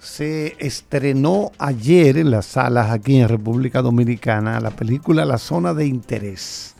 se 0.00 0.56
estrenó 0.58 1.52
ayer 1.58 2.16
en 2.16 2.30
las 2.30 2.46
salas 2.46 2.90
aquí 2.90 3.18
en 3.18 3.28
República 3.28 3.82
Dominicana 3.82 4.58
la 4.58 4.70
película 4.70 5.26
La 5.26 5.36
Zona 5.36 5.74
de 5.74 5.86
Interés. 5.86 6.74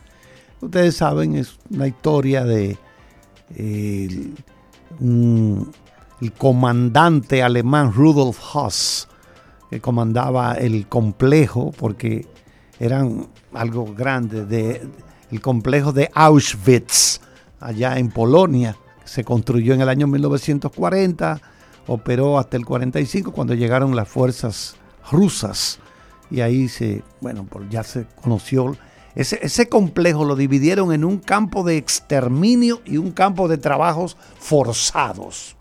Ustedes 0.61 0.97
saben, 0.97 1.37
es 1.37 1.59
una 1.71 1.87
historia 1.87 2.45
de 2.45 2.79
el, 3.57 4.35
comandante 6.37 7.43
alemán 7.43 7.93
Rudolf 7.93 8.39
Haas, 8.55 9.09
que 9.69 9.81
comandaba 9.81 10.55
el 10.55 10.87
complejo, 10.87 11.73
porque 11.77 12.27
eran 12.79 13.29
algo 13.53 13.95
grande, 13.95 14.47
de, 14.47 14.83
el 15.31 15.41
complejo 15.41 15.93
de 15.93 16.11
Auschwitz, 16.15 17.21
allá 17.59 17.99
en 17.99 18.11
Polonia, 18.11 18.77
que 19.03 19.09
se 19.09 19.25
construyó 19.25 19.75
en 19.75 19.83
el 19.83 19.89
año 19.89 20.07
1940, 20.07 21.41
operó 21.91 22.39
hasta 22.39 22.57
el 22.57 22.65
45 22.65 23.33
cuando 23.33 23.55
llegaron 23.55 23.97
las 23.97 24.09
fuerzas 24.09 24.77
rusas 25.11 25.81
y 26.31 26.41
ahí 26.41 26.69
se, 26.69 27.03
bueno, 27.21 27.47
ya 27.69 27.83
se 27.83 28.07
conoció. 28.23 28.77
Ese, 29.15 29.41
ese 29.43 29.69
complejo 29.69 30.25
lo 30.25 30.37
dividieron 30.37 30.93
en 30.93 31.05
un 31.05 31.19
campo 31.19 31.65
de 31.65 31.77
exterminio 31.77 32.81
y 32.85 32.97
un 32.97 33.11
campo 33.11 33.49
de 33.49 33.59
trabajos 33.59 34.17
forzados. 34.39 35.57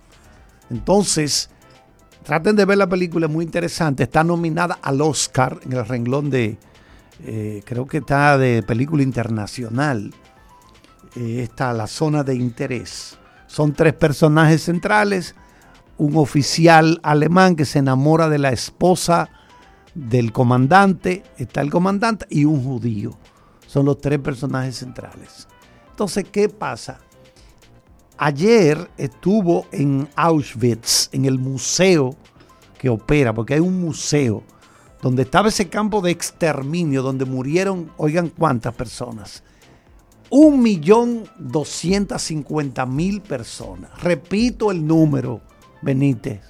Entonces, 0.70 1.50
Traten 2.30 2.56
de 2.56 2.66
ver 2.66 2.78
la 2.78 2.88
película, 2.88 3.26
es 3.26 3.32
muy 3.32 3.44
interesante. 3.44 4.04
Está 4.04 4.24
nominada 4.24 4.78
al 4.84 5.02
Oscar 5.02 5.60
en 5.66 5.74
el 5.74 5.84
renglón 5.84 6.30
de, 6.30 6.60
eh, 7.26 7.64
creo 7.66 7.88
que 7.88 7.98
está 7.98 8.38
de 8.38 8.62
película 8.62 9.02
internacional. 9.02 10.14
Eh, 11.16 11.42
está 11.42 11.74
la 11.74 11.88
zona 11.88 12.24
de 12.24 12.36
interés. 12.36 13.18
Son 13.48 13.74
tres 13.74 13.94
personajes 13.94 14.62
centrales. 14.62 15.34
Un 16.00 16.16
oficial 16.16 17.00
alemán 17.04 17.56
que 17.56 17.66
se 17.66 17.78
enamora 17.78 18.30
de 18.30 18.40
la 18.40 18.52
esposa 18.52 19.30
del 19.94 20.32
comandante. 20.32 21.24
Está 21.38 21.62
el 21.62 21.70
comandante 21.70 22.26
y 22.30 22.46
un 22.46 22.64
judío. 22.64 23.12
Son 23.68 23.86
los 23.86 24.02
tres 24.02 24.18
personajes 24.18 24.78
centrales. 24.78 25.48
Entonces, 25.92 26.26
¿qué 26.32 26.50
pasa? 26.50 27.00
Ayer 28.18 28.90
estuvo 28.98 29.68
en 29.72 30.10
Auschwitz, 30.16 31.10
en 31.12 31.26
el 31.26 31.38
museo 31.38 32.16
que 32.78 32.90
opera, 32.90 33.34
porque 33.34 33.54
hay 33.54 33.60
un 33.60 33.80
museo 33.80 34.44
donde 35.02 35.24
estaba 35.24 35.50
ese 35.50 35.70
campo 35.70 36.02
de 36.02 36.12
exterminio, 36.12 37.02
donde 37.04 37.26
murieron, 37.26 37.92
oigan 37.98 38.30
cuántas 38.30 38.74
personas, 38.74 39.44
un 40.30 40.62
millón 40.62 41.26
doscientas 41.38 42.22
cincuenta 42.22 42.86
mil 42.86 43.22
personas. 43.22 43.92
Repito 44.02 44.72
el 44.72 44.86
número, 44.86 45.42
Benítez, 45.82 46.42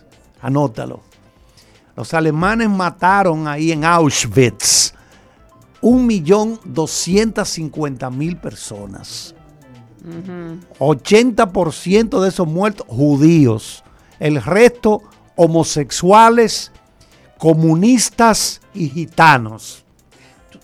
anótalo. 0.42 1.02
Los 1.96 2.14
alemanes 2.14 2.70
mataron 2.70 3.48
ahí 3.48 3.72
en 3.72 3.84
Auschwitz 3.84 4.94
un 5.82 6.06
millón 6.06 6.60
doscientas 6.64 7.50
cincuenta 7.50 8.10
mil 8.10 8.38
personas. 8.38 9.36
80% 10.80 12.22
de 12.22 12.30
esos 12.30 12.48
muertos 12.48 12.88
judíos. 12.88 13.84
El 14.20 14.42
resto 14.42 15.04
homosexuales, 15.36 16.72
comunistas 17.38 18.62
y 18.74 18.90
gitanos. 18.90 19.86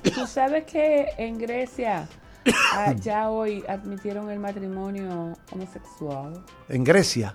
Tú 0.03 0.25
sabes 0.27 0.65
que 0.65 1.07
en 1.17 1.38
Grecia 1.38 2.07
ya 3.01 3.29
hoy 3.29 3.63
admitieron 3.67 4.29
el 4.29 4.39
matrimonio 4.39 5.38
homosexual. 5.51 6.43
En 6.69 6.84
Grecia. 6.84 7.34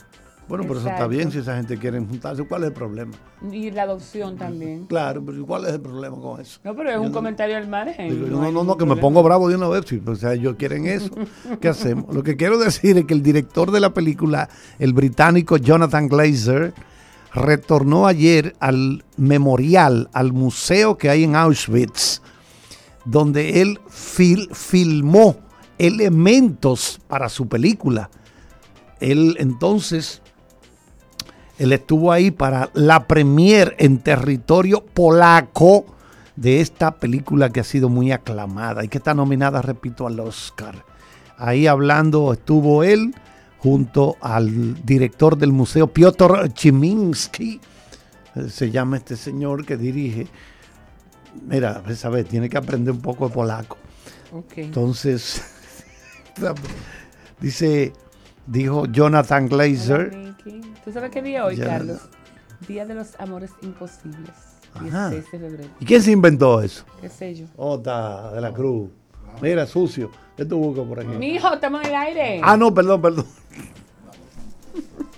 Bueno, 0.50 0.64
pero 0.66 0.80
eso 0.80 0.88
está 0.88 1.06
bien 1.06 1.30
si 1.30 1.38
esa 1.38 1.54
gente 1.54 1.78
quiere 1.78 2.00
juntarse. 2.00 2.42
¿Cuál 2.42 2.64
es 2.64 2.68
el 2.70 2.74
problema? 2.74 3.12
Y 3.52 3.70
la 3.70 3.84
adopción 3.84 4.36
también. 4.36 4.84
Claro, 4.86 5.22
pero 5.24 5.46
¿cuál 5.46 5.66
es 5.66 5.74
el 5.74 5.80
problema 5.80 6.16
con 6.16 6.40
eso? 6.40 6.58
No, 6.64 6.74
pero 6.74 6.90
es 6.90 6.98
un 6.98 7.12
comentario 7.12 7.56
al 7.56 7.68
margen. 7.68 8.32
no, 8.32 8.50
no, 8.50 8.64
no, 8.64 8.76
que 8.76 8.84
me 8.84 8.96
pongo 8.96 9.22
bravo 9.22 9.48
de 9.48 9.54
una 9.54 9.68
vez. 9.68 9.84
o 10.04 10.16
sea, 10.16 10.34
ellos 10.34 10.56
quieren 10.58 10.86
eso. 10.86 11.10
¿Qué 11.60 11.68
hacemos? 11.68 12.12
Lo 12.12 12.24
que 12.24 12.36
quiero 12.36 12.58
decir 12.58 12.98
es 12.98 13.04
que 13.04 13.14
el 13.14 13.22
director 13.22 13.70
de 13.70 13.78
la 13.78 13.94
película, 13.94 14.48
el 14.80 14.92
británico 14.92 15.56
Jonathan 15.56 16.08
Glazer, 16.08 16.74
retornó 17.32 18.08
ayer 18.08 18.56
al 18.58 19.04
memorial, 19.16 20.10
al 20.12 20.32
museo 20.32 20.98
que 20.98 21.10
hay 21.10 21.22
en 21.22 21.36
Auschwitz, 21.36 22.22
donde 23.04 23.62
él 23.62 23.78
filmó 23.88 25.36
elementos 25.78 27.00
para 27.06 27.28
su 27.28 27.46
película. 27.46 28.10
Él 28.98 29.36
entonces 29.38 30.22
Él 31.60 31.74
estuvo 31.74 32.10
ahí 32.10 32.30
para 32.30 32.70
la 32.72 33.06
premier 33.06 33.76
en 33.78 33.98
territorio 33.98 34.82
polaco 34.82 35.84
de 36.34 36.62
esta 36.62 36.92
película 36.92 37.50
que 37.50 37.60
ha 37.60 37.64
sido 37.64 37.90
muy 37.90 38.12
aclamada 38.12 38.82
y 38.82 38.88
que 38.88 38.96
está 38.96 39.12
nominada, 39.12 39.60
repito, 39.60 40.06
al 40.06 40.18
Oscar. 40.20 40.86
Ahí 41.36 41.66
hablando 41.66 42.32
estuvo 42.32 42.82
él 42.82 43.14
junto 43.58 44.16
al 44.22 44.82
director 44.86 45.36
del 45.36 45.52
museo 45.52 45.88
Piotr 45.88 46.50
Chiminsky, 46.54 47.60
se 48.48 48.70
llama 48.70 48.96
este 48.96 49.16
señor 49.16 49.66
que 49.66 49.76
dirige. 49.76 50.28
Mira, 51.46 51.82
sabes, 51.94 52.26
tiene 52.26 52.48
que 52.48 52.56
aprender 52.56 52.94
un 52.94 53.02
poco 53.02 53.28
de 53.28 53.34
polaco. 53.34 53.76
Entonces, 54.56 55.42
dice, 57.40 57.92
dijo 58.46 58.86
Jonathan 58.86 59.48
Glazer. 59.48 60.34
¿Tú 60.84 60.92
sabes 60.92 61.10
qué 61.10 61.22
día 61.22 61.44
hoy, 61.44 61.56
Carlos? 61.56 62.00
Día 62.66 62.84
de 62.86 62.94
los 62.94 63.18
amores 63.18 63.50
imposibles. 63.62 64.30
¿Y 65.80 65.84
quién 65.84 66.02
se 66.02 66.12
inventó 66.12 66.60
eso? 66.60 66.84
¿Qué 67.00 67.08
sé 67.08 67.34
yo? 67.34 67.46
Ota 67.56 68.32
de 68.32 68.40
la 68.40 68.52
Cruz. 68.52 68.90
Mira, 69.40 69.66
sucio. 69.66 70.10
¿Qué 70.36 70.44
tú 70.44 70.58
buscas 70.58 70.86
por 70.86 71.00
aquí? 71.00 71.08
Mi 71.08 71.34
hijo, 71.34 71.52
estamos 71.52 71.82
en 71.82 71.88
el 71.88 71.94
aire. 71.94 72.40
Ah, 72.42 72.56
no, 72.56 72.72
perdón, 72.72 73.02
perdón. 73.02 73.26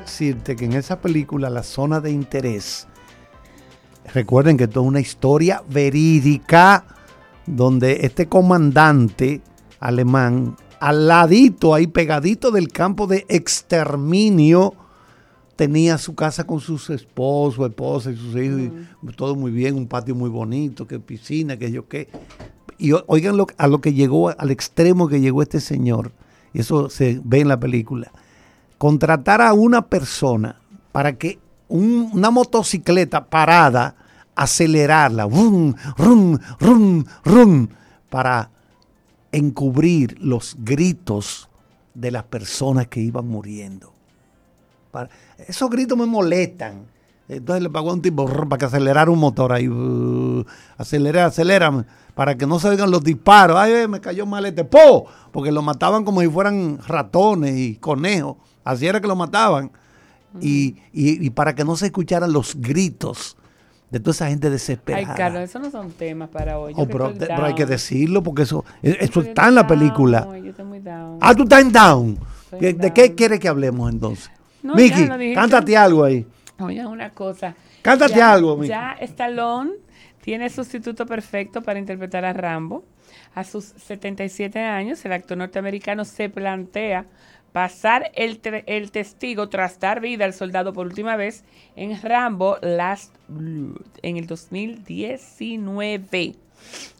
Decirte 0.00 0.56
que 0.56 0.64
en 0.64 0.72
esa 0.72 0.98
película, 0.98 1.50
La 1.50 1.62
Zona 1.62 2.00
de 2.00 2.10
Interés, 2.10 2.88
recuerden 4.14 4.56
que 4.56 4.64
esto 4.64 4.80
es 4.80 4.86
una 4.86 5.00
historia 5.00 5.62
verídica 5.68 6.86
donde 7.46 8.06
este 8.06 8.28
comandante 8.28 9.42
alemán, 9.78 10.56
al 10.80 11.06
ladito, 11.06 11.74
ahí 11.74 11.86
pegadito 11.86 12.50
del 12.50 12.68
campo 12.68 13.06
de 13.06 13.26
exterminio, 13.28 14.72
tenía 15.62 15.96
su 15.96 16.16
casa 16.16 16.42
con 16.42 16.58
sus 16.58 16.90
esposos, 16.90 17.64
esposa 17.68 18.10
y 18.10 18.16
sus 18.16 18.34
hijos, 18.34 18.60
y 19.00 19.12
todo 19.12 19.36
muy 19.36 19.52
bien, 19.52 19.76
un 19.76 19.86
patio 19.86 20.12
muy 20.12 20.28
bonito, 20.28 20.88
que 20.88 20.98
piscina, 20.98 21.56
que 21.56 21.70
yo 21.70 21.86
qué. 21.86 22.08
Y 22.78 22.90
oigan 23.06 23.36
lo, 23.36 23.46
a 23.56 23.68
lo 23.68 23.80
que 23.80 23.94
llegó, 23.94 24.30
al 24.36 24.50
extremo 24.50 25.06
que 25.06 25.20
llegó 25.20 25.40
este 25.40 25.60
señor, 25.60 26.10
y 26.52 26.58
eso 26.62 26.90
se 26.90 27.20
ve 27.22 27.38
en 27.38 27.46
la 27.48 27.60
película, 27.60 28.10
contratar 28.76 29.40
a 29.40 29.52
una 29.52 29.86
persona 29.86 30.60
para 30.90 31.12
que 31.12 31.38
una 31.68 32.32
motocicleta 32.32 33.26
parada, 33.26 33.94
acelerarla, 34.34 35.26
rum, 35.26 35.76
rum, 35.96 36.40
rum, 36.58 37.04
rum, 37.24 37.68
para 38.10 38.50
encubrir 39.30 40.18
los 40.20 40.56
gritos 40.58 41.48
de 41.94 42.10
las 42.10 42.24
personas 42.24 42.88
que 42.88 42.98
iban 42.98 43.28
muriendo. 43.28 43.92
Para, 44.90 45.08
esos 45.48 45.70
gritos 45.70 45.96
me 45.96 46.06
molestan. 46.06 46.86
Entonces 47.28 47.62
le 47.62 47.70
pagó 47.70 47.90
a 47.90 47.94
un 47.94 48.02
tipo 48.02 48.26
para 48.26 48.58
que 48.58 48.64
acelerara 48.66 49.10
un 49.10 49.18
motor 49.18 49.52
ahí. 49.52 49.68
Uh, 49.68 50.44
acelera, 50.76 51.26
acelera, 51.26 51.84
para 52.14 52.36
que 52.36 52.46
no 52.46 52.58
se 52.58 52.68
oigan 52.68 52.90
los 52.90 53.02
disparos. 53.02 53.56
Ay, 53.56 53.88
me 53.88 54.00
cayó 54.00 54.26
mal 54.26 54.44
este 54.44 54.64
po, 54.64 55.06
porque 55.30 55.52
lo 55.52 55.62
mataban 55.62 56.04
como 56.04 56.20
si 56.20 56.28
fueran 56.28 56.78
ratones 56.86 57.56
y 57.56 57.76
conejos. 57.76 58.36
Así 58.64 58.86
era 58.86 59.00
que 59.00 59.08
lo 59.08 59.16
mataban. 59.16 59.70
y, 60.40 60.76
y, 60.92 61.28
para 61.30 61.54
que 61.54 61.64
no 61.64 61.76
se 61.76 61.86
escucharan 61.86 62.32
los 62.32 62.54
gritos 62.54 63.36
de 63.90 64.00
toda 64.00 64.12
esa 64.12 64.28
gente 64.28 64.48
desesperada. 64.48 65.06
Ay, 65.06 65.16
Carlos, 65.16 65.42
eso 65.42 65.58
no 65.58 65.70
son 65.70 65.90
temas 65.90 66.30
para 66.30 66.58
hoy. 66.58 66.72
Oh, 66.76 66.86
pero, 66.86 67.12
hay 67.42 67.54
que 67.54 67.66
decirlo 67.66 68.22
porque 68.22 68.42
eso, 68.42 68.64
eso 68.82 69.20
está 69.20 69.48
en 69.48 69.54
la 69.54 69.66
película. 69.66 70.26
Ah, 71.20 71.34
tú 71.34 71.42
estás 71.42 71.60
en 71.60 71.72
down. 71.72 72.18
¿De 72.58 72.92
qué 72.94 73.14
quieres 73.14 73.38
que 73.40 73.48
hablemos 73.48 73.92
entonces? 73.92 74.30
Miki, 74.62 75.34
cántate 75.34 75.76
algo 75.76 76.04
ahí. 76.04 76.26
Oye, 76.58 76.84
una 76.86 77.10
cosa. 77.10 77.54
Cántate 77.82 78.22
algo, 78.22 78.56
Miki. 78.56 78.68
Ya 78.68 78.96
Stallone 79.00 79.72
tiene 80.20 80.48
sustituto 80.50 81.06
perfecto 81.06 81.62
para 81.62 81.78
interpretar 81.78 82.24
a 82.24 82.32
Rambo. 82.32 82.84
A 83.34 83.44
sus 83.44 83.64
77 83.64 84.60
años, 84.60 85.04
el 85.04 85.12
actor 85.12 85.36
norteamericano 85.36 86.04
se 86.04 86.28
plantea 86.28 87.06
pasar 87.52 88.10
el, 88.14 88.40
el, 88.66 88.90
testigo 88.90 89.48
tras 89.48 89.78
dar 89.78 90.00
vida 90.00 90.24
al 90.24 90.32
soldado 90.32 90.72
por 90.72 90.86
última 90.86 91.16
vez 91.16 91.44
en 91.76 92.00
Rambo 92.00 92.56
Last 92.62 93.14
Blood 93.28 93.76
en 94.02 94.16
el 94.16 94.26
2019. 94.26 96.34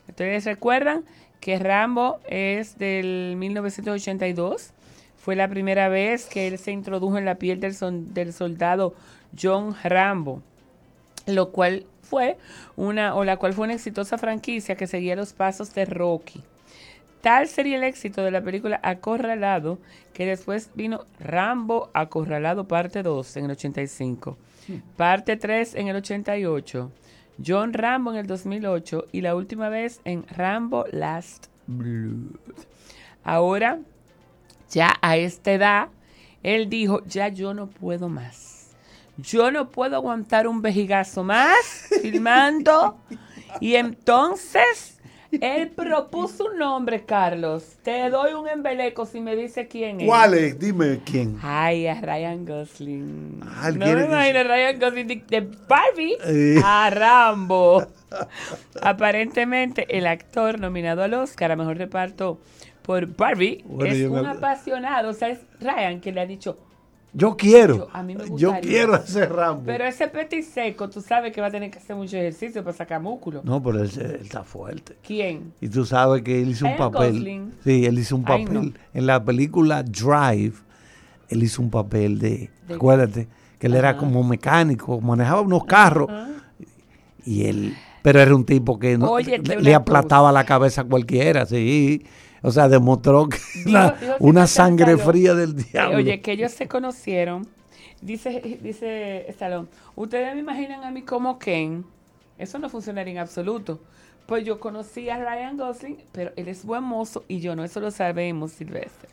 Ustedes 0.09 0.44
recuerdan 0.44 1.05
que 1.40 1.59
Rambo 1.59 2.20
es 2.29 2.79
del 2.79 3.35
1982 3.37 4.72
fue 5.23 5.37
la 5.37 5.47
primera 5.47 5.89
vez 5.89 6.27
que 6.27 6.49
él 6.49 6.59
se 6.59 6.73
introdujo 6.73 7.17
en 7.17 7.25
la 7.25 7.37
piel 7.37 7.61
del, 7.61 7.77
del 8.13 8.33
soldado 8.33 8.93
John 9.41 9.77
Rambo, 9.85 10.43
lo 11.27 11.53
cual 11.53 11.87
fue 12.03 12.37
una 12.75 13.15
o 13.15 13.23
la 13.23 13.37
cual 13.37 13.53
fue 13.53 13.67
una 13.67 13.75
exitosa 13.75 14.19
franquicia 14.19 14.75
que 14.75 14.89
seguía 14.89 15.15
los 15.15 15.33
pasos 15.33 15.73
de 15.75 15.85
Rocky. 15.85 16.43
Tal 17.21 17.47
sería 17.47 17.77
el 17.77 17.85
éxito 17.85 18.25
de 18.25 18.33
la 18.33 18.43
película 18.43 18.81
Acorralado 18.83 19.79
que 20.13 20.27
después 20.27 20.73
vino 20.75 21.07
Rambo 21.21 21.89
Acorralado 21.95 22.67
parte 22.67 23.05
2 23.05 23.37
en 23.37 23.45
el 23.45 23.53
85, 23.53 24.37
parte 24.97 25.37
3 25.37 25.77
en 25.77 25.87
el 25.87 25.97
88, 25.99 26.91
John 27.47 27.73
Rambo 27.75 28.11
en 28.11 28.17
el 28.17 28.27
2008 28.27 29.07
y 29.13 29.21
la 29.21 29.37
última 29.37 29.69
vez 29.69 30.01
en 30.05 30.27
Rambo 30.27 30.85
Last 30.91 31.47
Blood. 31.69 32.35
Ahora 33.23 33.79
ya 34.73 34.99
a 35.01 35.17
esta 35.17 35.53
edad, 35.53 35.89
él 36.43 36.69
dijo, 36.69 37.03
ya 37.07 37.29
yo 37.29 37.55
no 37.55 37.69
puedo 37.69 38.09
más. 38.09 38.71
Yo 39.19 39.51
no 39.51 39.71
puedo 39.71 39.97
aguantar 39.97 40.49
un 40.49 40.63
vejigazo 40.63 41.23
más 41.23 41.89
filmando. 42.03 42.99
Y 43.61 43.75
entonces 43.75 44.99
él 45.41 45.71
propuso 45.71 46.47
un 46.47 46.59
nombre, 46.59 47.05
Carlos. 47.05 47.77
Te 47.83 48.09
doy 48.11 48.33
un 48.33 48.49
embeleco 48.49 49.07
si 49.07 49.21
me 49.21 49.37
dice 49.37 49.69
quién 49.69 50.01
es. 50.01 50.07
¿Cuál 50.07 50.35
es? 50.35 50.59
Dime 50.59 51.01
quién. 51.05 51.39
Ay, 51.43 51.87
a 51.87 52.01
Ryan 52.01 52.45
Gosling. 52.45 53.41
Ah, 53.43 53.71
no 53.71 53.87
me 53.87 54.05
imagino 54.05 54.41
a 54.41 54.43
Ryan 54.43 54.81
Gosling 54.81 55.27
de, 55.27 55.41
Barbie 55.69 56.17
eh. 56.25 56.61
a 56.65 56.91
Rambo. 56.91 57.87
Aparentemente, 58.83 59.87
el 59.97 60.07
actor 60.07 60.59
nominado 60.59 61.03
al 61.03 61.15
Oscar 61.15 61.53
a 61.53 61.57
Mejor 61.57 61.79
Reparto 61.79 62.41
por 62.83 63.07
Barbie 63.07 63.64
es 63.85 64.09
un 64.09 64.27
apasionado. 64.27 65.11
O 65.11 65.12
sea, 65.12 65.29
es 65.29 65.40
Ryan 65.61 66.01
que 66.01 66.12
le 66.12 66.21
ha 66.21 66.27
dicho. 66.27 66.59
Yo 67.14 67.37
quiero. 67.37 67.88
Yo, 68.37 68.55
quiero 68.62 68.95
hacer 68.95 69.31
Rambo. 69.31 69.64
Pero 69.66 69.85
ese 69.85 70.09
petit 70.09 70.45
seco, 70.45 70.88
tú 70.88 71.03
sabes 71.03 71.33
que 71.33 71.42
va 71.42 71.49
a 71.49 71.51
tener 71.51 71.71
que 71.71 71.79
hacer 71.79 71.95
mucho 71.95 72.16
ejercicio 72.16 72.64
para 72.64 72.75
sacar 72.75 73.03
músculo. 73.03 73.42
No, 73.45 73.62
pero 73.62 73.83
él, 73.83 73.90
está 74.23 74.45
fuerte. 74.45 74.97
¿Quién? 75.07 75.53
Y 75.61 75.68
tú 75.68 75.85
sabes 75.85 76.23
que 76.23 76.40
él 76.40 76.51
hizo 76.51 76.66
un 76.66 76.77
papel. 76.77 77.53
Sí, 77.64 77.85
él 77.85 77.99
hizo 77.99 78.16
un 78.16 78.25
papel. 78.25 78.75
En 78.95 79.07
la 79.07 79.23
película 79.23 79.83
Drive, 79.83 80.55
él 81.29 81.42
hizo 81.42 81.61
un 81.61 81.71
papel 81.71 82.18
de. 82.18 82.51
acuérdate 82.75 83.29
que 83.59 83.68
él 83.68 83.75
era 83.75 83.97
como 83.97 84.25
mecánico, 84.25 85.01
manejaba 85.01 85.42
unos 85.42 85.64
carros. 85.64 86.11
Y 87.25 87.45
él, 87.45 87.77
pero 88.03 88.21
era 88.21 88.35
un 88.35 88.45
tipo 88.45 88.79
que 88.79 88.99
no, 88.99 89.16
le, 89.18 89.75
aplataba 89.75 90.33
la 90.33 90.45
cabeza 90.45 90.81
a 90.81 90.85
cualquiera, 90.85 91.47
sí. 91.47 92.05
O 92.42 92.50
sea, 92.50 92.68
demostró 92.68 93.28
que 93.28 93.38
una 94.18 94.46
sangre 94.46 94.96
fría 94.98 95.35
del 95.35 95.55
diablo. 95.55 95.98
Oye, 95.98 96.20
que 96.20 96.33
ellos 96.33 96.52
se 96.52 96.68
conocieron. 96.68 97.46
Dice, 98.00 98.59
dice 98.61 99.33
Salón, 99.38 99.68
ustedes 99.94 100.35
me 100.35 100.40
imaginan 100.40 100.83
a 100.83 100.90
mí 100.90 101.02
como 101.02 101.38
Ken. 101.38 101.85
Eso 102.37 102.59
no 102.59 102.68
funcionaría 102.68 103.12
en 103.12 103.18
absoluto. 103.18 103.81
Pues 104.26 104.44
yo 104.44 104.59
conocí 104.59 105.09
a 105.09 105.18
Ryan 105.18 105.57
Gosling, 105.57 105.98
pero 106.11 106.33
él 106.37 106.48
es 106.48 106.64
buen 106.64 106.83
mozo 106.83 107.24
y 107.28 107.40
yo 107.40 107.55
no, 107.55 107.62
eso 107.64 107.81
lo 107.81 107.90
sabemos, 107.90 108.52
Silvestre. 108.52 109.09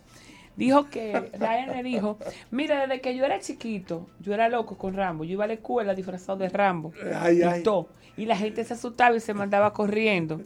Dijo 0.60 0.89
que, 0.89 1.13
Ryan 1.39 1.69
le 1.78 1.84
dijo, 1.84 2.17
mira, 2.52 2.82
desde 2.82 3.00
que 3.00 3.15
yo 3.15 3.24
era 3.24 3.39
chiquito, 3.39 4.08
yo 4.19 4.34
era 4.34 4.50
loco 4.50 4.78
con 4.78 4.93
Rambo, 4.93 5.24
yo 5.24 5.34
iba 5.34 5.45
a 5.45 5.48
la 5.48 5.54
escuela 5.54 5.95
disfrazado 5.95 6.39
de 6.39 6.50
Rambo. 6.50 6.91
Ay, 7.15 7.41
y, 7.41 7.63
Todo, 7.63 7.88
y 8.17 8.26
la 8.26 8.36
gente 8.36 8.65
se 8.65 8.74
asustaba 8.74 9.15
y 9.15 9.22
se 9.22 9.34
mandaba 9.34 9.72
corriendo. 9.72 10.41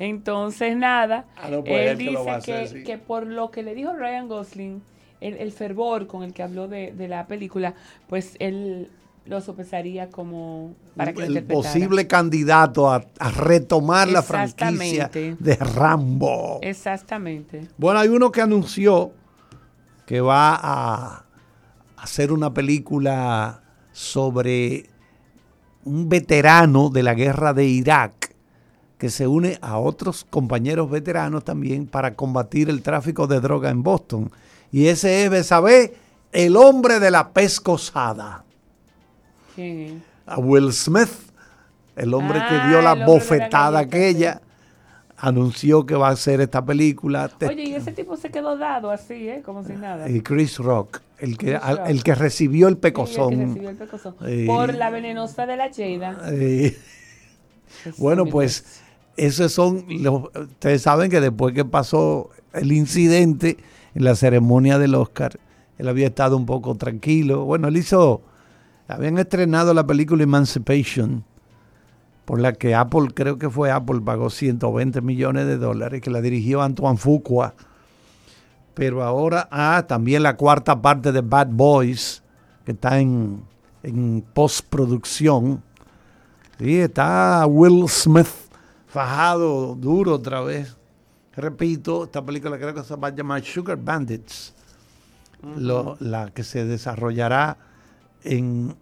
Entonces, 0.00 0.74
nada, 0.74 1.26
ah, 1.36 1.50
pues 1.64 1.90
él 1.90 1.98
dice 1.98 2.82
que, 2.82 2.96
por 2.96 3.26
lo 3.26 3.50
que 3.50 3.62
le 3.62 3.74
dijo 3.74 3.92
Ryan 3.92 4.26
Gosling, 4.26 4.82
el, 5.20 5.52
fervor 5.52 6.06
con 6.06 6.22
el 6.22 6.32
que 6.32 6.42
habló 6.42 6.66
de, 6.66 6.92
de 6.92 7.06
la 7.06 7.26
película, 7.26 7.74
pues 8.08 8.36
él 8.38 8.88
lo 9.24 9.40
sopesaría 9.40 10.10
como 10.10 10.74
para 10.96 11.12
que 11.12 11.22
el 11.24 11.44
posible 11.44 12.06
candidato 12.06 12.90
a, 12.90 13.04
retomar 13.36 14.08
la 14.08 14.22
franquicia 14.22 15.10
de 15.12 15.56
Rambo. 15.56 16.58
Exactamente. 16.62 17.68
Bueno, 17.78 18.00
hay 18.00 18.08
uno 18.08 18.32
que 18.32 18.40
anunció 18.40 19.12
que 20.12 20.20
va 20.20 20.60
a 20.62 21.24
hacer 21.96 22.32
una 22.32 22.52
película 22.52 23.62
sobre 23.92 24.90
un 25.86 26.10
veterano 26.10 26.90
de 26.90 27.02
la 27.02 27.14
guerra 27.14 27.54
de 27.54 27.64
Irak 27.64 28.34
que 28.98 29.08
se 29.08 29.26
une 29.26 29.56
a 29.62 29.78
otros 29.78 30.26
compañeros 30.28 30.90
veteranos 30.90 31.44
también 31.44 31.86
para 31.86 32.14
combatir 32.14 32.68
el 32.68 32.82
tráfico 32.82 33.26
de 33.26 33.40
droga 33.40 33.70
en 33.70 33.82
Boston. 33.82 34.30
Y 34.70 34.88
ese 34.88 35.24
es, 35.24 35.30
Besabé, 35.30 35.94
el 36.30 36.58
hombre 36.58 37.00
de 37.00 37.10
la 37.10 37.30
pescosada 37.30 38.44
a 40.26 40.38
Will 40.38 40.74
Smith, 40.74 41.08
el 41.96 42.12
hombre 42.12 42.38
que 42.50 42.68
dio 42.68 42.80
ah, 42.80 42.82
la 42.82 43.06
bofetada 43.06 43.78
aquella, 43.78 44.42
anunció 45.22 45.86
que 45.86 45.94
va 45.94 46.08
a 46.08 46.10
hacer 46.10 46.40
esta 46.40 46.64
película. 46.64 47.30
Oye, 47.48 47.62
y 47.62 47.74
ese 47.74 47.92
tipo 47.92 48.16
se 48.16 48.30
quedó 48.30 48.58
dado 48.58 48.90
así, 48.90 49.28
¿eh? 49.28 49.40
Como 49.44 49.62
si 49.62 49.72
nada. 49.74 50.10
Y 50.10 50.20
Chris 50.20 50.58
Rock, 50.58 51.00
el 51.18 51.38
que, 51.38 51.58
El 51.86 52.02
que 52.02 52.16
recibió 52.16 52.66
el 52.66 52.76
pecozón. 52.76 53.56
Por 54.46 54.74
la 54.74 54.90
venenosa 54.90 55.46
de 55.46 55.56
la 55.56 55.70
Jada. 55.72 56.28
bueno, 57.98 58.26
pues 58.26 58.82
esos 59.16 59.52
son 59.52 59.84
los, 59.88 60.24
ustedes 60.34 60.82
saben 60.82 61.08
que 61.08 61.20
después 61.20 61.54
que 61.54 61.64
pasó 61.64 62.30
el 62.52 62.72
incidente 62.72 63.58
en 63.94 64.02
la 64.02 64.16
ceremonia 64.16 64.80
del 64.80 64.96
Oscar, 64.96 65.38
él 65.78 65.88
había 65.88 66.08
estado 66.08 66.36
un 66.36 66.46
poco 66.46 66.74
tranquilo. 66.74 67.44
Bueno, 67.44 67.68
él 67.68 67.76
hizo 67.76 68.22
habían 68.88 69.18
estrenado 69.18 69.72
la 69.72 69.86
película 69.86 70.24
Emancipation, 70.24 71.24
por 72.32 72.40
la 72.40 72.54
que 72.54 72.74
Apple, 72.74 73.08
creo 73.12 73.38
que 73.38 73.50
fue 73.50 73.70
Apple, 73.70 74.00
pagó 74.00 74.30
120 74.30 75.02
millones 75.02 75.46
de 75.46 75.58
dólares, 75.58 76.00
que 76.00 76.08
la 76.08 76.22
dirigió 76.22 76.62
Antoine 76.62 76.96
Fuqua. 76.96 77.52
Pero 78.72 79.02
ahora, 79.02 79.48
ah, 79.50 79.84
también 79.86 80.22
la 80.22 80.34
cuarta 80.38 80.80
parte 80.80 81.12
de 81.12 81.20
Bad 81.20 81.48
Boys, 81.50 82.22
que 82.64 82.72
está 82.72 82.98
en, 82.98 83.44
en 83.82 84.24
postproducción. 84.32 85.62
Sí, 86.58 86.80
está 86.80 87.44
Will 87.46 87.86
Smith 87.90 88.28
fajado 88.86 89.74
duro 89.74 90.14
otra 90.14 90.40
vez. 90.40 90.74
Repito, 91.36 92.04
esta 92.04 92.24
película 92.24 92.56
creo 92.56 92.72
que 92.72 92.82
se 92.82 92.96
va 92.96 93.08
a 93.08 93.14
llamar 93.14 93.44
Sugar 93.44 93.76
Bandits, 93.76 94.54
la 96.00 96.30
que 96.30 96.44
se 96.44 96.64
desarrollará 96.64 97.58
en, 98.24 98.74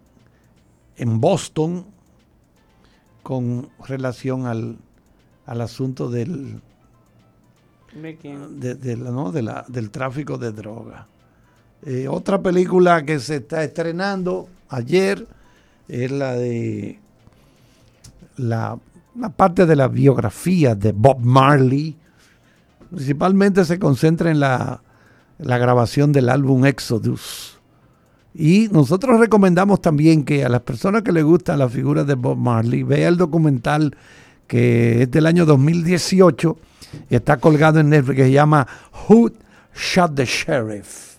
en 0.95 1.19
Boston 1.19 1.85
con 3.23 3.69
relación 3.87 4.45
al, 4.45 4.77
al 5.45 5.61
asunto 5.61 6.09
del, 6.09 6.61
de, 7.93 8.97
¿no? 8.97 9.31
de 9.31 9.41
la, 9.41 9.65
del 9.67 9.89
tráfico 9.91 10.37
de 10.37 10.51
droga. 10.51 11.07
Eh, 11.83 12.07
otra 12.07 12.41
película 12.41 13.03
que 13.03 13.19
se 13.19 13.37
está 13.37 13.63
estrenando 13.63 14.47
ayer 14.69 15.27
es 15.87 16.11
la 16.11 16.33
de 16.33 16.99
la, 18.37 18.79
la, 19.15 19.29
parte 19.29 19.65
de 19.65 19.75
la 19.75 19.87
biografía 19.87 20.75
de 20.75 20.91
Bob 20.91 21.19
Marley. 21.19 21.97
Principalmente 22.89 23.65
se 23.65 23.79
concentra 23.79 24.31
en 24.31 24.39
la, 24.39 24.81
la 25.39 25.57
grabación 25.57 26.11
del 26.11 26.29
álbum 26.29 26.65
Exodus. 26.65 27.59
Y 28.33 28.69
nosotros 28.71 29.19
recomendamos 29.19 29.81
también 29.81 30.23
que 30.23 30.45
a 30.45 30.49
las 30.49 30.61
personas 30.61 31.01
que 31.01 31.11
les 31.11 31.23
gusta 31.23 31.57
la 31.57 31.67
figura 31.67 32.03
de 32.03 32.15
Bob 32.15 32.37
Marley, 32.37 32.83
vea 32.83 33.09
el 33.09 33.17
documental 33.17 33.95
que 34.47 35.03
es 35.03 35.11
del 35.11 35.25
año 35.25 35.45
2018 35.45 36.57
y 37.09 37.15
está 37.15 37.37
colgado 37.37 37.79
en 37.79 37.89
Netflix 37.89 38.17
que 38.17 38.23
se 38.25 38.31
llama 38.31 38.67
Who 39.07 39.31
Shot 39.75 40.15
the 40.15 40.25
Sheriff. 40.25 41.17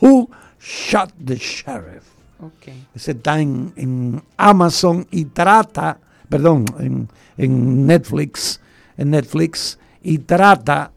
Who 0.00 0.28
Shot 0.60 1.12
the 1.24 1.36
Sheriff. 1.36 2.04
Okay. 2.40 2.86
Ese 2.94 3.12
está 3.12 3.40
en, 3.40 4.22
Amazon 4.36 5.06
y 5.10 5.26
trata, 5.26 5.98
perdón, 6.28 6.66
en, 6.78 7.08
en, 7.36 7.86
Netflix, 7.86 8.60
en 8.96 9.10
Netflix 9.10 9.78
y 10.02 10.18
trata 10.18 10.90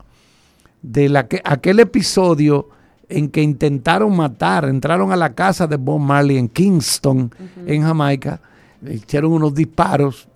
de 0.82 1.10
la 1.10 1.28
que, 1.28 1.42
aquel 1.44 1.80
episodio 1.80 2.70
en 3.10 3.30
que 3.30 3.42
intentaron 3.42 4.16
matar, 4.16 4.66
entraron 4.66 5.12
a 5.12 5.16
la 5.16 5.34
casa 5.34 5.68
de 5.68 5.78
Bob 5.78 6.00
Marley 6.00 6.38
en 6.38 6.50
Kingston, 6.50 7.32
en 7.66 7.84
Jamaica, 7.84 8.42
le 8.82 8.96
hicieron 8.96 9.32
unos 9.32 9.54
disparos 9.54 10.28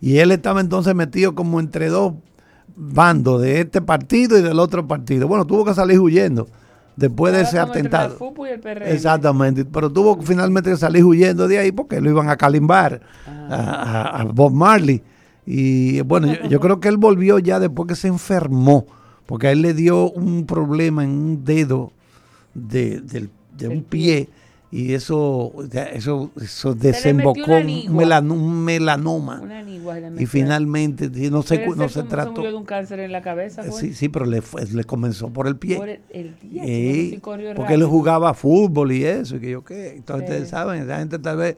y 0.00 0.18
él 0.18 0.32
estaba 0.32 0.60
entonces 0.60 0.94
metido 0.94 1.34
como 1.34 1.60
entre 1.60 1.88
dos 1.88 2.14
bandos, 2.74 3.42
de 3.42 3.60
este 3.60 3.82
partido 3.82 4.38
y 4.38 4.42
del 4.42 4.58
otro 4.58 4.86
partido. 4.86 5.28
Bueno, 5.28 5.46
tuvo 5.46 5.64
que 5.64 5.74
salir 5.74 6.00
huyendo 6.00 6.48
después 6.96 7.34
de 7.34 7.42
ese 7.42 7.58
atentado. 7.58 8.16
Exactamente, 8.86 9.66
pero 9.66 9.90
tuvo 9.90 10.20
finalmente 10.22 10.70
que 10.70 10.76
salir 10.76 11.04
huyendo 11.04 11.46
de 11.46 11.58
ahí 11.58 11.72
porque 11.72 12.00
lo 12.00 12.08
iban 12.08 12.30
a 12.30 12.36
calimbar 12.36 13.02
ah. 13.26 14.20
a, 14.20 14.24
Bob 14.24 14.52
Marley. 14.52 15.02
Y 15.44 16.00
bueno, 16.02 16.28
yo, 16.28 16.48
yo 16.48 16.60
creo 16.60 16.80
que 16.80 16.88
él 16.88 16.96
volvió 16.96 17.38
ya 17.38 17.60
después 17.60 17.86
que 17.88 17.96
se 17.96 18.08
enfermó 18.08 18.86
porque 19.30 19.46
a 19.46 19.52
él 19.52 19.62
le 19.62 19.74
dio 19.74 20.10
un 20.10 20.44
problema 20.44 21.04
en 21.04 21.10
un 21.10 21.44
dedo 21.44 21.92
de, 22.52 23.28
un 23.62 23.84
pie 23.84 24.28
y 24.72 24.92
eso, 24.92 25.52
eso, 25.92 26.32
eso 26.42 26.74
desembocó 26.74 27.58
un, 27.58 28.64
melanoma. 28.64 29.40
y 30.18 30.26
finalmente 30.26 31.08
no 31.30 31.42
se, 31.42 31.64
no 31.64 31.88
se 31.88 32.02
trató. 32.02 32.42
de 32.42 32.52
un 32.52 32.64
cáncer 32.64 32.98
en 32.98 33.12
la 33.12 33.22
cabeza. 33.22 33.62
Sí, 33.70 33.94
sí, 33.94 34.08
pero 34.08 34.26
le, 34.26 34.42
le 34.72 34.82
comenzó 34.82 35.30
por 35.30 35.46
el 35.46 35.54
pie. 35.54 35.76
Por 35.76 35.90
el, 35.90 37.20
porque 37.54 37.74
él 37.74 37.84
jugaba 37.84 38.34
fútbol 38.34 38.90
y 38.90 39.04
eso, 39.04 39.36
y 39.36 39.40
que 39.40 39.50
yo 39.50 39.62
qué. 39.62 39.94
Entonces 39.94 40.28
ustedes 40.28 40.48
saben, 40.48 40.82
esa 40.82 40.98
gente 40.98 41.20
tal 41.20 41.36
vez 41.36 41.56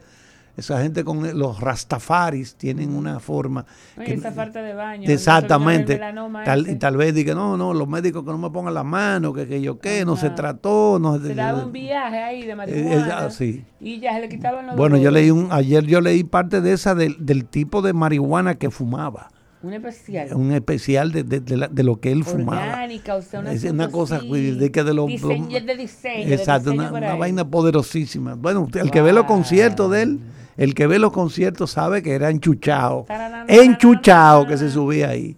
esa 0.54 0.82
gente 0.82 1.02
con 1.02 1.38
los 1.38 1.60
rastafaris 1.60 2.56
tienen 2.56 2.94
una 2.94 3.20
forma. 3.20 3.64
que, 3.96 4.14
esa 4.14 4.32
falta 4.32 4.62
de 4.62 4.74
baño. 4.74 5.08
Exactamente. 5.08 5.98
Tal, 6.44 6.68
y 6.68 6.76
tal 6.76 6.96
vez 6.98 7.14
diga, 7.14 7.34
no, 7.34 7.56
no, 7.56 7.72
los 7.72 7.88
médicos 7.88 8.22
que 8.22 8.30
no 8.30 8.38
me 8.38 8.50
pongan 8.50 8.74
la 8.74 8.84
mano, 8.84 9.32
que, 9.32 9.46
que 9.46 9.62
yo 9.62 9.78
qué, 9.78 10.04
no 10.04 10.16
se 10.16 10.30
trató. 10.30 10.98
No, 11.00 11.18
se 11.18 11.34
daba 11.34 11.64
un 11.64 11.72
viaje 11.72 12.18
ahí 12.18 12.44
de 12.44 12.52
eh, 12.52 12.56
marihuana. 12.56 13.30
sí. 13.30 13.64
Y 13.80 13.98
ya 14.00 14.14
se 14.14 14.20
le 14.20 14.28
quitaban 14.28 14.66
los 14.66 14.76
Bueno, 14.76 14.98
yo 14.98 15.10
leí 15.10 15.30
un, 15.30 15.48
ayer 15.50 15.84
yo 15.84 16.00
leí 16.00 16.22
parte 16.22 16.60
de 16.60 16.72
esa 16.72 16.94
del, 16.94 17.16
del 17.24 17.46
tipo 17.46 17.80
de 17.80 17.94
marihuana 17.94 18.56
que 18.56 18.70
fumaba. 18.70 19.30
Un 19.62 19.72
especial. 19.74 20.34
Un 20.34 20.52
especial 20.52 21.12
de, 21.12 21.22
de, 21.22 21.40
de, 21.40 21.82
lo 21.84 22.00
que 22.00 22.10
él 22.10 22.24
fumaba. 22.24 22.64
Orgánica, 22.64 23.14
o 23.14 23.22
sea, 23.22 23.40
una 23.40 23.52
es 23.52 23.64
una 23.64 23.88
cosa 23.90 24.18
de 24.18 24.70
que 24.72 24.82
de 24.82 24.92
los 24.92 25.06
diseño, 25.06 25.60
de 25.60 25.76
diseño. 25.76 26.34
Exacto, 26.34 26.72
una, 26.72 26.90
una 26.92 27.14
vaina 27.14 27.48
poderosísima. 27.48 28.34
Bueno, 28.34 28.68
el 28.74 28.90
que 28.90 29.00
ve 29.00 29.12
los 29.12 29.24
conciertos 29.24 29.90
de 29.92 30.02
él 30.02 30.20
el 30.56 30.74
que 30.74 30.86
ve 30.86 30.98
los 30.98 31.12
conciertos 31.12 31.70
sabe 31.70 32.02
que 32.02 32.14
era 32.14 32.30
enchuchado. 32.30 33.06
Enchuchado 33.48 34.46
que 34.46 34.56
se 34.56 34.70
subía 34.70 35.10
ahí. 35.10 35.36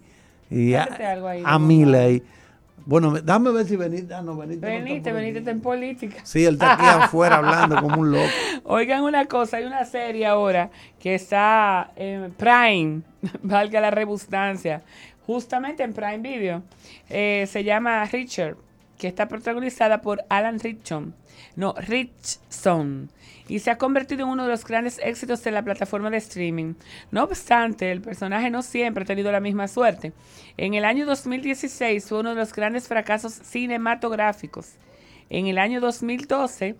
Y 0.49 0.73
a, 0.75 0.87
a 1.43 1.59
mil 1.59 1.93
ahí. 1.95 2.23
Bueno, 2.85 3.19
dame 3.19 3.51
ver 3.51 3.65
si 3.65 3.75
veniste. 3.75 4.13
Ah, 4.13 4.21
no, 4.21 4.37
veniste, 4.37 4.65
veniste, 4.65 5.11
veniste 5.11 5.49
en 5.49 5.59
política. 5.59 6.17
Sí, 6.23 6.45
él 6.45 6.53
está 6.53 6.73
aquí 6.73 6.85
afuera 6.85 7.37
hablando 7.37 7.81
como 7.81 7.99
un 7.99 8.11
loco. 8.11 8.29
Oigan 8.63 9.03
una 9.03 9.25
cosa, 9.25 9.57
hay 9.57 9.65
una 9.65 9.85
serie 9.85 10.27
ahora 10.27 10.69
que 10.99 11.15
está 11.15 11.91
en 11.95 12.31
Prime, 12.33 13.01
valga 13.41 13.81
la 13.81 13.89
redundancia, 13.89 14.83
justamente 15.25 15.81
en 15.81 15.93
Prime 15.93 16.19
Video. 16.19 16.61
Eh, 17.09 17.47
se 17.49 17.63
llama 17.63 18.05
Richard. 18.05 18.55
Que 18.97 19.07
está 19.07 19.27
protagonizada 19.27 20.01
por 20.01 20.23
Alan 20.29 20.59
Richson, 20.59 21.13
no, 21.55 21.73
Richson, 21.73 23.09
y 23.47 23.59
se 23.59 23.71
ha 23.71 23.77
convertido 23.77 24.23
en 24.23 24.29
uno 24.29 24.43
de 24.43 24.49
los 24.49 24.65
grandes 24.65 24.99
éxitos 24.99 25.43
de 25.43 25.51
la 25.51 25.63
plataforma 25.63 26.09
de 26.09 26.17
streaming. 26.17 26.73
No 27.11 27.23
obstante, 27.23 27.91
el 27.91 28.01
personaje 28.01 28.49
no 28.49 28.61
siempre 28.61 29.03
ha 29.03 29.07
tenido 29.07 29.31
la 29.31 29.39
misma 29.39 29.67
suerte. 29.67 30.13
En 30.57 30.73
el 30.73 30.85
año 30.85 31.05
2016 31.05 32.07
fue 32.07 32.19
uno 32.19 32.29
de 32.29 32.35
los 32.35 32.53
grandes 32.53 32.87
fracasos 32.87 33.33
cinematográficos. 33.33 34.73
En 35.29 35.47
el 35.47 35.57
año 35.57 35.81
2012, 35.81 36.75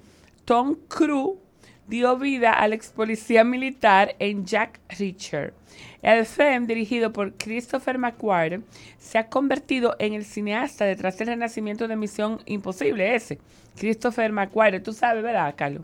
Tom 0.46 0.76
Cruise 0.88 1.40
dio 1.88 2.18
vida 2.18 2.54
al 2.54 2.74
ex 2.74 2.90
policía 2.90 3.44
militar 3.44 4.16
en 4.20 4.46
Jack 4.46 4.80
Reacher. 4.98 5.54
El 6.02 6.26
film, 6.26 6.68
dirigido 6.68 7.12
por 7.12 7.34
Christopher 7.34 7.98
McQuarrie, 7.98 8.62
se 8.98 9.18
ha 9.18 9.28
convertido 9.28 9.96
en 10.00 10.14
el 10.14 10.26
cineasta 10.26 10.86
detrás 10.86 11.18
del 11.18 11.28
renacimiento 11.28 11.88
de 11.88 11.96
Misión 11.96 12.42
Imposible, 12.46 13.16
ese. 13.16 13.40
Christopher 13.76 14.32
McQuarrie, 14.32 14.80
tú 14.80 14.94
sabes, 14.94 15.24
¿verdad, 15.24 15.54
Carlos? 15.58 15.84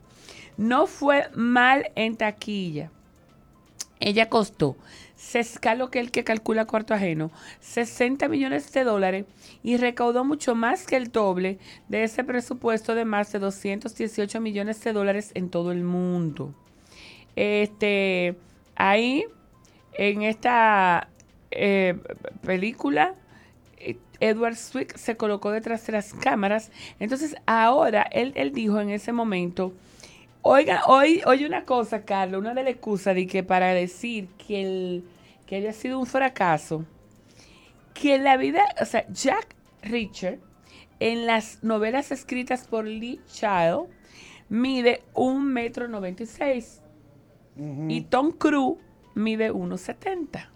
No 0.57 0.87
fue 0.87 1.29
mal 1.33 1.91
en 1.95 2.15
taquilla. 2.15 2.91
Ella 3.99 4.29
costó 4.29 4.77
se 5.21 5.39
escaló 5.39 5.91
que 5.91 5.99
el 5.99 6.09
que 6.09 6.23
calcula 6.23 6.65
cuarto 6.65 6.95
ajeno, 6.95 7.29
60 7.59 8.27
millones 8.27 8.73
de 8.73 8.83
dólares 8.83 9.25
y 9.61 9.77
recaudó 9.77 10.25
mucho 10.25 10.55
más 10.55 10.87
que 10.87 10.97
el 10.97 11.11
doble 11.11 11.59
de 11.89 12.03
ese 12.03 12.23
presupuesto 12.23 12.95
de 12.95 13.05
más 13.05 13.31
de 13.31 13.37
218 13.37 14.41
millones 14.41 14.83
de 14.83 14.93
dólares 14.93 15.29
en 15.35 15.49
todo 15.51 15.71
el 15.71 15.83
mundo. 15.83 16.55
Este, 17.35 18.35
ahí, 18.75 19.25
en 19.93 20.23
esta 20.23 21.07
eh, 21.51 21.99
película, 22.43 23.13
Edward 24.19 24.55
Swick 24.55 24.97
se 24.97 25.17
colocó 25.17 25.51
detrás 25.51 25.85
de 25.85 25.93
las 25.93 26.15
cámaras. 26.15 26.71
Entonces, 26.99 27.35
ahora 27.45 28.01
él, 28.11 28.33
él 28.35 28.53
dijo 28.53 28.81
en 28.81 28.89
ese 28.89 29.13
momento, 29.13 29.71
Oiga, 30.43 30.83
hoy, 30.87 31.21
oye 31.27 31.45
una 31.45 31.65
cosa, 31.65 32.03
Carlos, 32.03 32.41
una 32.41 32.55
de 32.55 32.63
las 32.63 32.73
excusas 32.73 33.13
de 33.13 33.27
que 33.27 33.43
para 33.43 33.73
decir 33.73 34.27
que 34.47 34.61
el 34.61 35.03
que 35.45 35.57
haya 35.57 35.71
sido 35.73 35.99
un 35.99 36.07
fracaso, 36.07 36.85
que 37.93 38.17
la 38.17 38.37
vida, 38.37 38.63
o 38.81 38.85
sea, 38.85 39.05
Jack 39.09 39.55
Reacher 39.83 40.39
en 40.99 41.27
las 41.27 41.63
novelas 41.63 42.11
escritas 42.11 42.67
por 42.67 42.85
Lee 42.85 43.19
Child 43.27 43.87
mide 44.49 45.03
un 45.13 45.45
metro 45.51 45.87
noventa 45.87 46.23
y 47.87 48.01
Tom 48.01 48.31
Cruise 48.31 48.77
mide 49.13 49.51
1.70. 49.51 50.47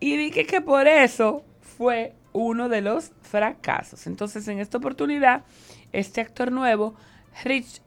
Y 0.00 0.16
dije 0.16 0.46
que 0.46 0.60
por 0.60 0.86
eso 0.86 1.44
fue 1.60 2.14
uno 2.32 2.68
de 2.68 2.82
los 2.82 3.12
fracasos. 3.22 4.06
Entonces, 4.06 4.46
en 4.48 4.58
esta 4.58 4.78
oportunidad, 4.78 5.44
este 5.92 6.20
actor 6.20 6.52
nuevo, 6.52 6.94
Rich 7.44 7.80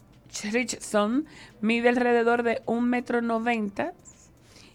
Richardson 0.52 1.26
mide 1.62 1.90
alrededor 1.90 2.44
de 2.44 2.62
un 2.66 2.90
metro 2.90 3.22
noventa 3.22 3.94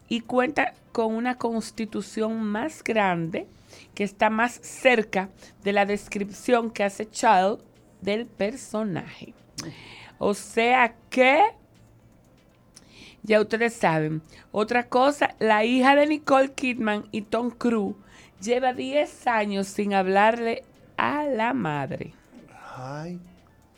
y 0.08 0.20
cuenta 0.20 0.74
con 0.92 1.14
una 1.14 1.36
constitución 1.36 2.42
más 2.42 2.82
grande 2.82 3.46
que 3.94 4.04
está 4.04 4.30
más 4.30 4.52
cerca 4.62 5.28
de 5.62 5.72
la 5.72 5.86
descripción 5.86 6.70
que 6.70 6.84
hace 6.84 7.08
Child 7.08 7.60
del 8.00 8.26
personaje. 8.26 9.34
O 10.18 10.34
sea 10.34 10.94
que, 11.08 11.42
ya 13.22 13.40
ustedes 13.40 13.74
saben, 13.74 14.22
otra 14.52 14.88
cosa, 14.88 15.34
la 15.38 15.64
hija 15.64 15.94
de 15.94 16.06
Nicole 16.06 16.52
Kidman 16.52 17.06
y 17.12 17.22
Tom 17.22 17.50
Cruise 17.50 17.96
lleva 18.40 18.72
10 18.72 19.26
años 19.26 19.68
sin 19.68 19.94
hablarle 19.94 20.64
a 20.96 21.24
la 21.24 21.54
madre. 21.54 22.14
Ay. 22.76 23.20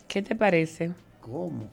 ¿Qué 0.07 0.21
te 0.21 0.35
parece? 0.35 0.91
¿Cómo? 1.23 1.69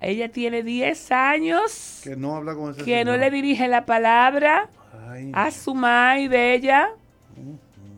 Ella 0.00 0.28
tiene 0.28 0.62
10 0.62 1.12
años. 1.12 2.00
Que 2.02 2.16
no 2.16 2.36
habla 2.36 2.54
con 2.54 2.72
ese 2.72 2.84
Que 2.84 3.04
no 3.04 3.16
le 3.16 3.30
dirige 3.30 3.68
la 3.68 3.86
palabra 3.86 4.68
a 5.32 5.50
su 5.50 5.74
madre 5.74 6.28
de 6.28 6.54
ella. 6.54 6.88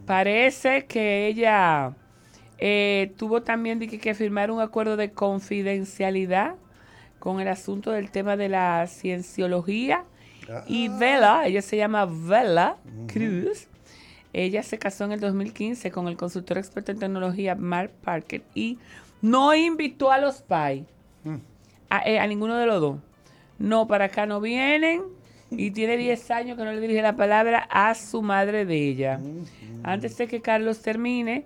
Parece 0.06 0.86
que 0.86 1.26
ella 1.26 1.94
eh, 2.58 3.12
tuvo 3.16 3.42
también 3.42 3.78
que, 3.78 4.14
firmar 4.14 4.50
un 4.50 4.60
acuerdo 4.60 4.96
de 4.96 5.12
confidencialidad 5.12 6.56
con 7.18 7.40
el 7.40 7.48
asunto 7.48 7.90
del 7.92 8.10
tema 8.10 8.36
de 8.36 8.48
la 8.48 8.86
cienciología. 8.86 10.04
Y 10.66 10.88
ah. 10.88 10.96
Vela, 10.98 11.46
ella 11.46 11.62
se 11.62 11.76
llama 11.76 12.06
Vela 12.06 12.76
Cruz. 13.06 13.68
Ella 14.32 14.62
se 14.62 14.78
casó 14.78 15.04
en 15.04 15.12
el 15.12 15.20
2015 15.20 15.90
con 15.90 16.06
el 16.08 16.16
consultor 16.16 16.58
experto 16.58 16.92
en 16.92 16.98
tecnología 16.98 17.56
Mark 17.56 17.90
Parker 18.02 18.42
y 18.54 18.78
no 19.22 19.54
invitó 19.54 20.11
a 20.11 20.18
los 20.18 20.42
pais 20.42 20.85
eh, 22.04 22.18
a, 22.18 22.26
ninguno 22.26 22.56
de 22.56 22.66
los 22.66 22.80
dos. 22.80 22.98
No, 23.59 23.87
para 23.87 24.06
acá 24.06 24.26
no 24.26 24.40
vienen 24.40 25.02
y 25.50 25.72
tiene 25.72 25.96
10 25.96 26.30
años 26.30 26.56
que 26.56 26.64
no 26.64 26.72
le 26.72 26.80
dirige 26.80 27.02
la 27.02 27.16
palabra 27.16 27.66
a 27.70 27.94
su 27.94 28.22
madre 28.22 28.64
de 28.64 28.88
ella. 28.88 29.20
Antes 29.83 30.16
de 30.16 30.28
que 30.28 30.40
Carlos 30.40 30.80
termine, 30.83 31.44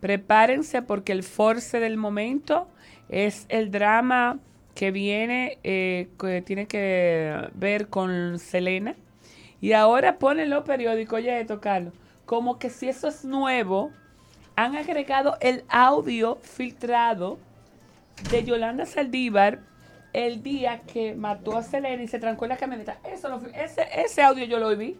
prepárense 0.00 0.82
porque 0.82 1.12
el 1.12 1.22
force 1.22 1.80
del 1.80 1.96
momento 1.96 2.68
es 3.08 3.46
el 3.48 3.70
drama 3.70 4.38
que 4.74 4.90
viene, 4.90 5.58
eh, 5.64 6.08
que 6.20 6.42
tiene 6.42 6.66
que 6.66 7.48
ver 7.54 7.88
con 7.88 8.38
Selena. 8.38 8.94
Y 9.60 9.72
ahora 9.72 10.18
ponen 10.18 10.50
los 10.50 10.64
periódicos, 10.64 11.18
oye 11.18 11.40
esto, 11.40 11.60
Carlos, 11.60 11.94
como 12.26 12.58
que 12.58 12.68
si 12.68 12.88
eso 12.88 13.08
es 13.08 13.24
nuevo, 13.24 13.90
han 14.56 14.74
agregado 14.74 15.36
el 15.40 15.64
audio 15.68 16.36
filtrado 16.42 17.38
de 18.30 18.42
Yolanda 18.44 18.86
Saldívar 18.86 19.60
el 20.14 20.42
día 20.42 20.80
que 20.80 21.14
mató 21.14 21.58
a 21.58 21.62
Selena 21.62 22.02
y 22.02 22.08
se 22.08 22.18
trancó 22.18 22.46
en 22.46 22.48
la 22.48 22.56
camioneta. 22.56 22.98
Eso 23.04 23.40
ese, 23.54 23.86
ese 23.94 24.22
audio 24.22 24.46
yo 24.46 24.58
lo 24.58 24.74
vi. 24.74 24.98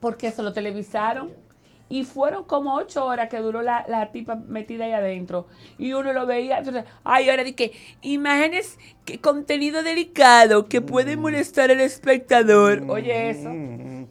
Porque 0.00 0.28
eso 0.28 0.42
lo 0.42 0.52
televisaron. 0.52 1.32
Y 1.90 2.04
fueron 2.04 2.44
como 2.44 2.76
ocho 2.76 3.04
horas 3.04 3.28
que 3.28 3.38
duró 3.38 3.62
la, 3.62 3.84
la, 3.88 4.12
tipa 4.12 4.36
metida 4.36 4.84
ahí 4.84 4.92
adentro. 4.92 5.48
Y 5.76 5.92
uno 5.92 6.12
lo 6.12 6.24
veía. 6.24 6.58
Entonces, 6.58 6.84
ay, 7.02 7.28
ahora 7.28 7.42
di 7.42 7.52
que 7.52 7.72
imágenes, 8.00 8.78
que 9.04 9.18
contenido 9.20 9.82
delicado 9.82 10.66
que 10.66 10.80
puede 10.80 11.16
mm. 11.16 11.20
molestar 11.20 11.72
al 11.72 11.80
espectador. 11.80 12.82
Mm. 12.82 12.90
Oye, 12.90 13.30
eso. 13.30 13.50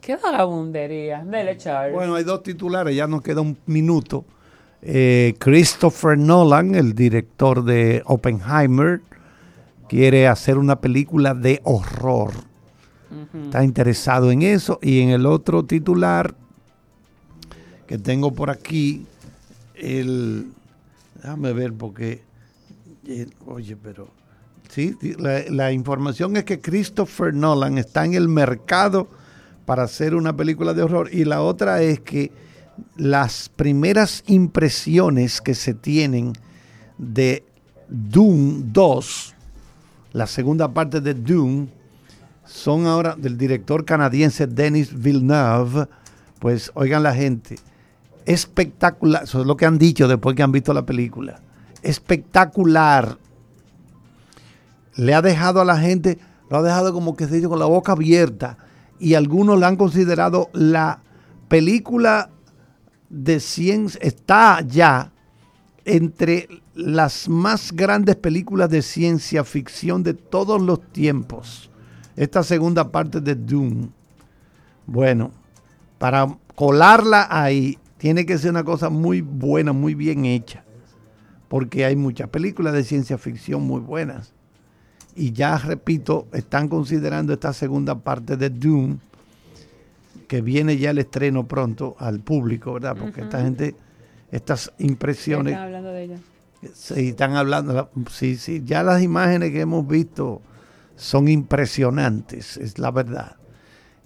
Qué 0.02 0.16
vagabundería. 0.16 1.24
Dele, 1.24 1.56
Charles. 1.56 1.94
Bueno, 1.94 2.16
hay 2.16 2.24
dos 2.24 2.42
titulares, 2.42 2.94
ya 2.94 3.06
nos 3.06 3.22
queda 3.22 3.40
un 3.40 3.56
minuto. 3.64 4.26
Eh, 4.82 5.34
Christopher 5.38 6.18
Nolan, 6.18 6.74
el 6.74 6.94
director 6.94 7.64
de 7.64 8.02
Oppenheimer, 8.04 9.00
quiere 9.88 10.28
hacer 10.28 10.58
una 10.58 10.80
película 10.80 11.32
de 11.32 11.60
horror. 11.64 12.32
Está 13.44 13.64
interesado 13.64 14.30
en 14.30 14.42
eso. 14.42 14.78
Y 14.82 15.00
en 15.00 15.08
el 15.08 15.26
otro 15.26 15.64
titular 15.64 16.34
que 17.90 17.98
tengo 17.98 18.30
por 18.32 18.50
aquí, 18.50 19.04
el, 19.74 20.52
déjame 21.16 21.52
ver 21.52 21.72
porque, 21.72 22.22
eh, 23.04 23.26
oye, 23.46 23.74
pero, 23.74 24.06
sí, 24.68 24.96
la, 25.18 25.40
la 25.50 25.72
información 25.72 26.36
es 26.36 26.44
que 26.44 26.60
Christopher 26.60 27.34
Nolan 27.34 27.78
está 27.78 28.04
en 28.04 28.14
el 28.14 28.28
mercado 28.28 29.08
para 29.66 29.82
hacer 29.82 30.14
una 30.14 30.36
película 30.36 30.72
de 30.72 30.84
horror. 30.84 31.12
Y 31.12 31.24
la 31.24 31.42
otra 31.42 31.82
es 31.82 31.98
que 31.98 32.30
las 32.94 33.48
primeras 33.48 34.22
impresiones 34.28 35.40
que 35.40 35.56
se 35.56 35.74
tienen 35.74 36.34
de 36.96 37.42
Doom 37.88 38.72
2, 38.72 39.34
la 40.12 40.28
segunda 40.28 40.72
parte 40.72 41.00
de 41.00 41.14
Doom, 41.14 41.66
son 42.44 42.86
ahora 42.86 43.16
del 43.16 43.36
director 43.36 43.84
canadiense 43.84 44.46
Denis 44.46 44.96
Villeneuve. 44.96 45.88
Pues 46.38 46.70
oigan 46.74 47.02
la 47.02 47.12
gente, 47.12 47.56
espectacular, 48.26 49.24
eso 49.24 49.40
es 49.40 49.46
lo 49.46 49.56
que 49.56 49.66
han 49.66 49.78
dicho 49.78 50.08
después 50.08 50.36
que 50.36 50.42
han 50.42 50.52
visto 50.52 50.72
la 50.72 50.86
película. 50.86 51.40
Espectacular. 51.82 53.18
Le 54.96 55.14
ha 55.14 55.22
dejado 55.22 55.60
a 55.60 55.64
la 55.64 55.78
gente, 55.78 56.18
lo 56.48 56.58
ha 56.58 56.62
dejado 56.62 56.92
como 56.92 57.16
que 57.16 57.26
se 57.26 57.36
dice 57.36 57.48
con 57.48 57.58
la 57.58 57.66
boca 57.66 57.92
abierta. 57.92 58.58
Y 58.98 59.14
algunos 59.14 59.58
la 59.58 59.68
han 59.68 59.76
considerado 59.76 60.50
la 60.52 61.00
película 61.48 62.30
de 63.08 63.40
ciencia, 63.40 64.00
está 64.02 64.60
ya 64.60 65.12
entre 65.84 66.48
las 66.74 67.28
más 67.28 67.72
grandes 67.72 68.16
películas 68.16 68.70
de 68.70 68.82
ciencia 68.82 69.44
ficción 69.44 70.02
de 70.02 70.14
todos 70.14 70.60
los 70.60 70.80
tiempos. 70.92 71.70
Esta 72.16 72.42
segunda 72.42 72.90
parte 72.90 73.20
de 73.20 73.34
Doom. 73.34 73.90
Bueno, 74.86 75.32
para 75.98 76.36
colarla 76.54 77.26
ahí 77.30 77.78
tiene 78.00 78.24
que 78.24 78.38
ser 78.38 78.50
una 78.50 78.64
cosa 78.64 78.88
muy 78.88 79.20
buena, 79.20 79.74
muy 79.74 79.94
bien 79.94 80.24
hecha. 80.24 80.64
Porque 81.48 81.84
hay 81.84 81.96
muchas 81.96 82.30
películas 82.30 82.72
de 82.72 82.82
ciencia 82.82 83.18
ficción 83.18 83.62
muy 83.62 83.80
buenas. 83.80 84.32
Y 85.14 85.32
ya 85.32 85.58
repito, 85.58 86.26
están 86.32 86.68
considerando 86.68 87.34
esta 87.34 87.52
segunda 87.52 87.98
parte 87.98 88.38
de 88.38 88.48
Doom, 88.48 89.00
que 90.26 90.40
viene 90.40 90.78
ya 90.78 90.92
el 90.92 90.98
estreno 90.98 91.46
pronto 91.46 91.94
al 91.98 92.20
público, 92.20 92.72
¿verdad? 92.72 92.96
Porque 92.98 93.20
esta 93.20 93.42
gente 93.42 93.74
estas 94.32 94.72
impresiones. 94.78 95.52
Están 95.52 95.66
hablando 95.66 95.92
de 95.92 96.02
ella. 96.04 96.16
Sí, 96.72 97.08
están 97.08 97.36
hablando, 97.36 97.90
sí, 98.10 98.36
sí, 98.36 98.62
ya 98.64 98.82
las 98.82 99.02
imágenes 99.02 99.50
que 99.50 99.60
hemos 99.60 99.86
visto 99.86 100.40
son 100.96 101.28
impresionantes, 101.28 102.56
es 102.56 102.78
la 102.78 102.90
verdad. 102.90 103.36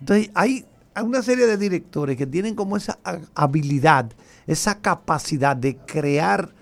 Entonces, 0.00 0.32
hay 0.34 0.66
una 1.02 1.22
serie 1.22 1.46
de 1.46 1.56
directores 1.56 2.16
que 2.16 2.26
tienen 2.26 2.54
como 2.54 2.76
esa 2.76 2.98
habilidad, 3.34 4.12
esa 4.46 4.80
capacidad 4.80 5.56
de 5.56 5.76
crear 5.76 6.54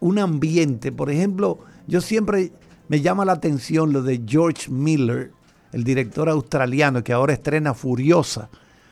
un 0.00 0.18
ambiente. 0.18 0.92
Por 0.92 1.10
ejemplo, 1.10 1.58
yo 1.86 2.00
siempre 2.00 2.52
me 2.88 3.00
llama 3.00 3.24
la 3.24 3.32
atención 3.32 3.92
lo 3.92 4.02
de 4.02 4.22
George 4.26 4.70
Miller, 4.70 5.32
el 5.72 5.84
director 5.84 6.28
australiano 6.28 7.02
que 7.02 7.12
ahora 7.12 7.32
estrena 7.32 7.74
Furiosa. 7.74 8.48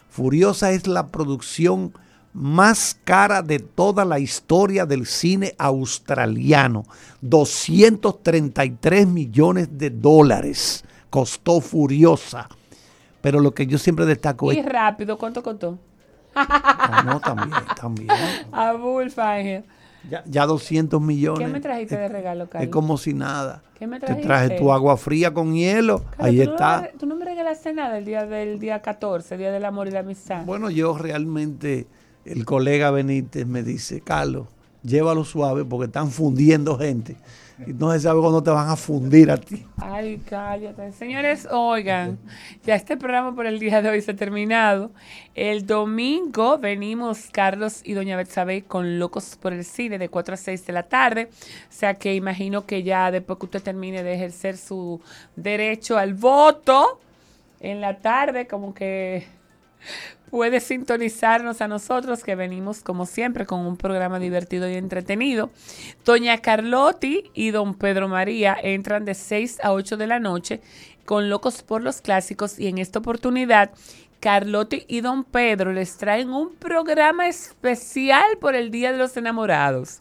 Furiosa 0.09 0.73
es 0.73 0.87
la 0.87 1.09
producción 1.09 1.93
más 2.33 2.99
cara 3.05 3.43
de 3.43 3.59
toda 3.59 4.05
la 4.05 4.19
historia 4.19 4.85
del 4.85 5.07
cine 5.07 5.55
australiano. 5.59 6.85
233 7.23 9.07
millones 9.07 9.69
de 9.73 9.91
dólares 9.91 10.85
costó 11.09 11.61
Furiosa. 11.63 12.49
Pero 13.27 13.41
lo 13.41 13.53
que 13.53 13.67
yo 13.67 13.77
siempre 13.77 14.07
destaco 14.07 14.53
es... 14.53 14.59
Y 14.59 14.63
rápido, 14.63 15.19
¿cuánto 15.19 15.43
costó? 15.43 15.81
No, 16.37 17.03
no, 17.03 17.19
también, 17.21 17.61
también. 17.75 18.09
A. 18.53 18.73
Ya, 20.09 20.23
ya 20.27 20.47
200 20.47 21.03
millones. 21.03 21.45
¿Qué 21.45 21.53
me 21.53 21.59
trajiste 21.59 21.97
de 21.97 22.09
regalo, 22.09 22.49
Carlos? 22.49 22.69
Es 22.69 22.73
como 22.73 22.97
si 22.97 23.15
nada. 23.15 23.65
¿Qué 23.77 23.89
me 23.89 23.99
trajiste? 23.99 24.23
Te 24.23 24.29
traje 24.29 24.51
tu 24.51 24.71
agua 24.71 24.97
fría 24.97 25.35
con 25.35 25.57
hielo. 25.57 26.05
Ahí 26.19 26.41
está. 26.41 26.89
¿Tú 27.01 27.07
no 27.07 27.17
me 27.17 27.25
regalaste 27.25 27.73
nada 27.73 27.99
el 27.99 28.05
día 28.05 28.27
del 28.27 28.61
día 28.61 28.81
14, 28.81 29.37
Día 29.37 29.51
del 29.51 29.65
Amor 29.65 29.89
y 29.89 29.91
la 29.91 30.01
Amistad? 30.01 30.45
Bueno, 30.45 30.71
yo 30.71 30.97
realmente, 30.97 31.89
el 32.25 32.45
colega 32.45 32.93
Benítez 32.93 33.45
me 33.45 33.65
dice, 33.65 34.03
Carlos, 34.03 34.47
llévalo 34.85 35.25
suave 35.25 35.65
porque 35.65 35.87
están 35.87 36.13
fundiendo 36.13 36.79
gente 36.79 37.17
y 37.65 37.73
no 37.73 37.91
se 37.93 38.01
sabe 38.01 38.21
cuándo 38.21 38.43
te 38.43 38.51
van 38.51 38.69
a 38.69 38.77
fundir 38.77 39.31
a 39.31 39.39
ti. 39.39 39.65
Ay, 39.79 40.21
cállate. 40.29 40.93
Señores, 40.93 41.49
oigan, 41.51 42.19
ya 42.65 42.75
este 42.75 42.97
programa 42.97 43.35
por 43.35 43.47
el 43.47 43.59
día 43.59 43.81
de 43.81 43.89
hoy 43.89 44.03
se 44.03 44.11
ha 44.11 44.17
terminado. 44.17 44.91
El 45.35 45.65
domingo 45.67 46.59
venimos 46.59 47.29
Carlos 47.33 47.81
y 47.85 47.95
Doña 47.95 48.17
Betsabe 48.17 48.65
con 48.65 48.99
Locos 48.99 49.39
por 49.41 49.55
el 49.55 49.65
Cine 49.65 49.99
de 49.99 50.09
4 50.11 50.35
a 50.35 50.37
6 50.37 50.67
de 50.67 50.73
la 50.73 50.83
tarde. 50.83 51.31
O 51.33 51.73
sea 51.73 51.95
que 51.95 52.15
imagino 52.15 52.67
que 52.67 52.83
ya 52.83 53.11
después 53.11 53.39
que 53.39 53.47
usted 53.47 53.63
termine 53.63 54.03
de 54.03 54.15
ejercer 54.15 54.59
su 54.59 55.01
derecho 55.35 55.97
al 55.97 56.13
voto 56.13 57.01
en 57.61 57.81
la 57.81 57.99
tarde, 57.99 58.47
como 58.47 58.75
que 58.75 59.27
puede 60.31 60.61
sintonizarnos 60.61 61.61
a 61.61 61.69
nosotros 61.69 62.25
que 62.25 62.35
venimos 62.35 62.83
como 62.83 63.07
siempre 63.07 63.47
con 63.47 63.61
un 63.61 63.77
programa 63.77 64.19
divertido 64.19 64.69
y 64.69 64.75
entretenido. 64.75 65.51
Doña 66.05 66.39
Carlotti 66.39 67.31
y 67.35 67.51
don 67.51 67.75
Pedro 67.75 68.09
María 68.09 68.57
entran 68.61 69.05
de 69.05 69.15
6 69.15 69.59
a 69.63 69.73
8 69.73 69.97
de 69.97 70.07
la 70.07 70.19
noche 70.19 70.61
con 71.05 71.31
Locos 71.31 71.63
por 71.63 71.83
los 71.83 72.01
Clásicos 72.01 72.59
y 72.59 72.67
en 72.67 72.79
esta 72.79 72.99
oportunidad 72.99 73.71
Carlotti 74.21 74.85
y 74.89 75.03
don 75.03 75.25
Pedro 75.25 75.73
les 75.73 75.97
traen 75.99 76.31
un 76.31 76.55
programa 76.55 77.29
especial 77.29 78.39
por 78.41 78.55
el 78.55 78.71
Día 78.71 78.93
de 78.93 78.99
los 78.99 79.17
Enamorados. 79.17 80.01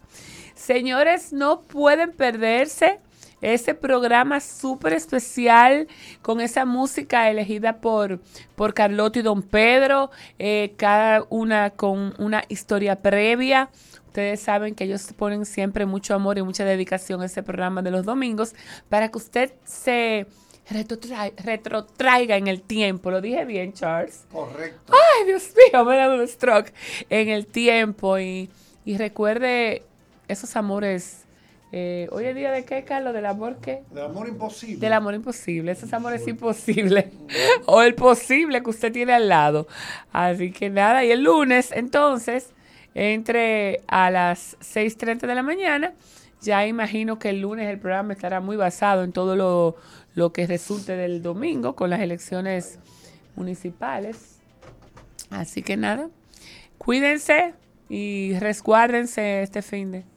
Señores, 0.55 1.33
no 1.33 1.61
pueden 1.61 2.11
perderse 2.13 2.99
ese 3.41 3.73
programa 3.73 4.39
súper 4.39 4.93
especial 4.93 5.87
con 6.21 6.41
esa 6.41 6.65
música 6.65 7.29
elegida 7.29 7.81
por, 7.81 8.19
por 8.55 8.73
Carlotto 8.73 9.19
y 9.19 9.21
Don 9.21 9.41
Pedro, 9.41 10.09
eh, 10.39 10.73
cada 10.77 11.25
una 11.29 11.69
con 11.71 12.13
una 12.17 12.43
historia 12.47 13.01
previa. 13.01 13.69
Ustedes 14.07 14.39
saben 14.39 14.75
que 14.75 14.85
ellos 14.85 15.11
ponen 15.17 15.45
siempre 15.45 15.85
mucho 15.85 16.15
amor 16.15 16.37
y 16.37 16.41
mucha 16.41 16.63
dedicación 16.63 17.21
a 17.21 17.25
ese 17.25 17.43
programa 17.43 17.81
de 17.81 17.91
los 17.91 18.05
domingos 18.05 18.55
para 18.89 19.11
que 19.11 19.17
usted 19.17 19.53
se 19.65 20.25
retrotraiga 21.43 22.37
en 22.37 22.47
el 22.47 22.61
tiempo. 22.61 23.11
¿Lo 23.11 23.21
dije 23.21 23.45
bien, 23.45 23.73
Charles? 23.73 24.25
Correcto. 24.31 24.93
Ay, 24.93 25.25
Dios 25.27 25.53
mío, 25.55 25.83
me 25.85 25.97
da 25.97 26.09
un 26.09 26.27
stroke. 26.27 26.73
En 27.09 27.29
el 27.29 27.45
tiempo 27.45 28.17
y, 28.17 28.49
y 28.85 28.97
recuerde 28.97 29.83
esos 30.27 30.55
amores 30.55 31.24
eh, 31.77 32.07
hoy 32.13 32.23
es 32.23 32.33
día 32.33 32.53
de 32.53 32.63
qué, 32.63 32.85
Carlos? 32.85 33.13
¿Del 33.13 33.25
amor 33.25 33.57
qué? 33.61 33.83
Del 33.91 34.05
amor 34.05 34.29
imposible. 34.29 34.77
Del 34.77 34.93
amor 34.93 35.13
imposible. 35.13 35.73
Ese 35.73 35.93
amor 35.93 36.13
es 36.13 36.25
imposible. 36.25 37.11
o 37.65 37.81
el 37.81 37.95
posible 37.95 38.63
que 38.63 38.69
usted 38.69 38.93
tiene 38.93 39.11
al 39.11 39.27
lado. 39.27 39.67
Así 40.13 40.53
que 40.53 40.69
nada, 40.69 41.03
y 41.03 41.11
el 41.11 41.25
lunes, 41.25 41.73
entonces, 41.73 42.53
entre 42.93 43.81
a 43.87 44.09
las 44.09 44.57
6.30 44.59 45.27
de 45.27 45.35
la 45.35 45.43
mañana, 45.43 45.93
ya 46.39 46.65
imagino 46.65 47.19
que 47.19 47.31
el 47.31 47.41
lunes 47.41 47.67
el 47.67 47.77
programa 47.77 48.13
estará 48.13 48.39
muy 48.39 48.55
basado 48.55 49.03
en 49.03 49.11
todo 49.11 49.35
lo, 49.35 49.75
lo 50.13 50.31
que 50.31 50.47
resulte 50.47 50.95
del 50.95 51.21
domingo 51.21 51.75
con 51.75 51.89
las 51.89 51.99
elecciones 51.99 52.79
municipales. 53.35 54.39
Así 55.29 55.61
que 55.61 55.75
nada, 55.75 56.07
cuídense 56.77 57.53
y 57.89 58.39
resguárdense 58.39 59.41
este 59.41 59.61
fin 59.61 59.91
de... 59.91 60.14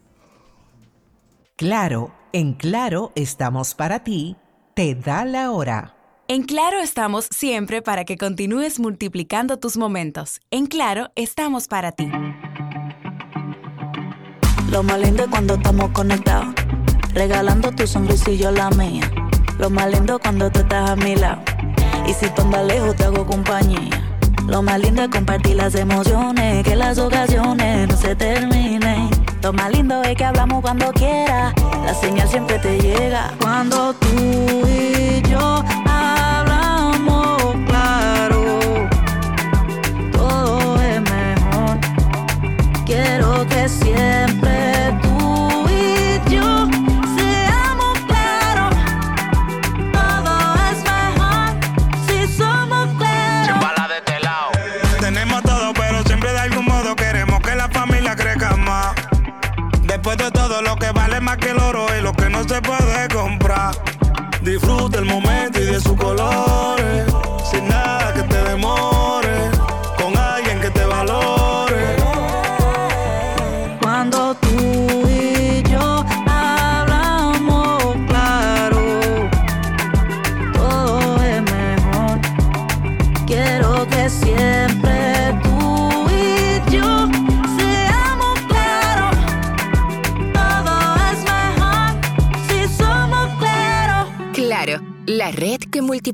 Claro, 1.59 2.13
en 2.33 2.53
Claro 2.53 3.11
estamos 3.17 3.75
para 3.75 4.05
ti, 4.05 4.37
te 4.75 4.95
da 4.95 5.25
la 5.25 5.51
hora. 5.51 5.97
En 6.29 6.45
Claro 6.45 6.79
estamos 6.79 7.27
siempre 7.33 7.83
para 7.83 8.05
que 8.05 8.17
continúes 8.17 8.79
multiplicando 8.79 9.59
tus 9.59 9.77
momentos. 9.77 10.39
En 10.53 10.67
Claro 10.67 11.11
estamos 11.17 11.67
para 11.67 11.91
ti. 11.91 12.09
Lo 14.71 14.85
más 14.85 15.01
lindo 15.01 15.25
es 15.25 15.31
cuando 15.31 15.55
estamos 15.55 15.91
conectados, 15.91 16.55
regalando 17.13 17.73
tu 17.73 17.89
sonrisa 17.89 18.31
y 18.31 18.39
yo 18.39 18.53
la 18.53 18.71
mía. 18.71 19.11
Lo 19.59 19.69
más 19.69 19.91
lindo 19.91 20.21
cuando 20.21 20.53
tú 20.53 20.61
estás 20.61 20.91
a 20.91 20.95
mi 20.95 21.17
lado. 21.17 21.43
Y 22.07 22.13
si 22.13 22.29
tú 22.37 22.43
andas 22.43 22.69
lejos, 22.69 22.95
te 22.95 23.03
hago 23.03 23.27
compañía. 23.27 24.17
Lo 24.47 24.63
más 24.63 24.79
lindo 24.79 25.03
es 25.03 25.09
compartir 25.09 25.57
las 25.57 25.75
emociones, 25.75 26.63
que 26.63 26.77
las 26.77 26.99
ocasiones 26.99 27.89
no 27.89 27.97
se 27.97 28.15
terminen. 28.15 29.11
Lo 29.43 29.53
más 29.53 29.71
lindo 29.71 30.03
es 30.03 30.17
que 30.17 30.25
hablamos 30.25 30.61
cuando 30.63 30.93
quiera, 30.93 31.55
la 31.85 31.95
señal 31.95 32.29
siempre 32.29 32.59
te 32.59 32.79
llega. 32.79 33.33
Cuando 33.41 33.95
tú 33.95 34.09
y 34.67 35.23
yo 35.31 35.65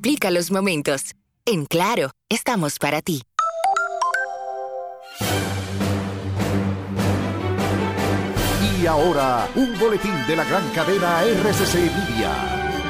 multiplica 0.04 0.30
los 0.30 0.50
momentos. 0.50 1.14
En 1.46 1.64
Claro, 1.64 2.10
estamos 2.28 2.78
para 2.78 3.00
ti. 3.00 3.22
Y 8.82 8.86
ahora, 8.86 9.48
un 9.54 9.78
boletín 9.78 10.14
de 10.26 10.36
la 10.36 10.44
gran 10.44 10.68
cadena 10.74 11.22
RCC 11.22 11.74
Media. 11.74 12.53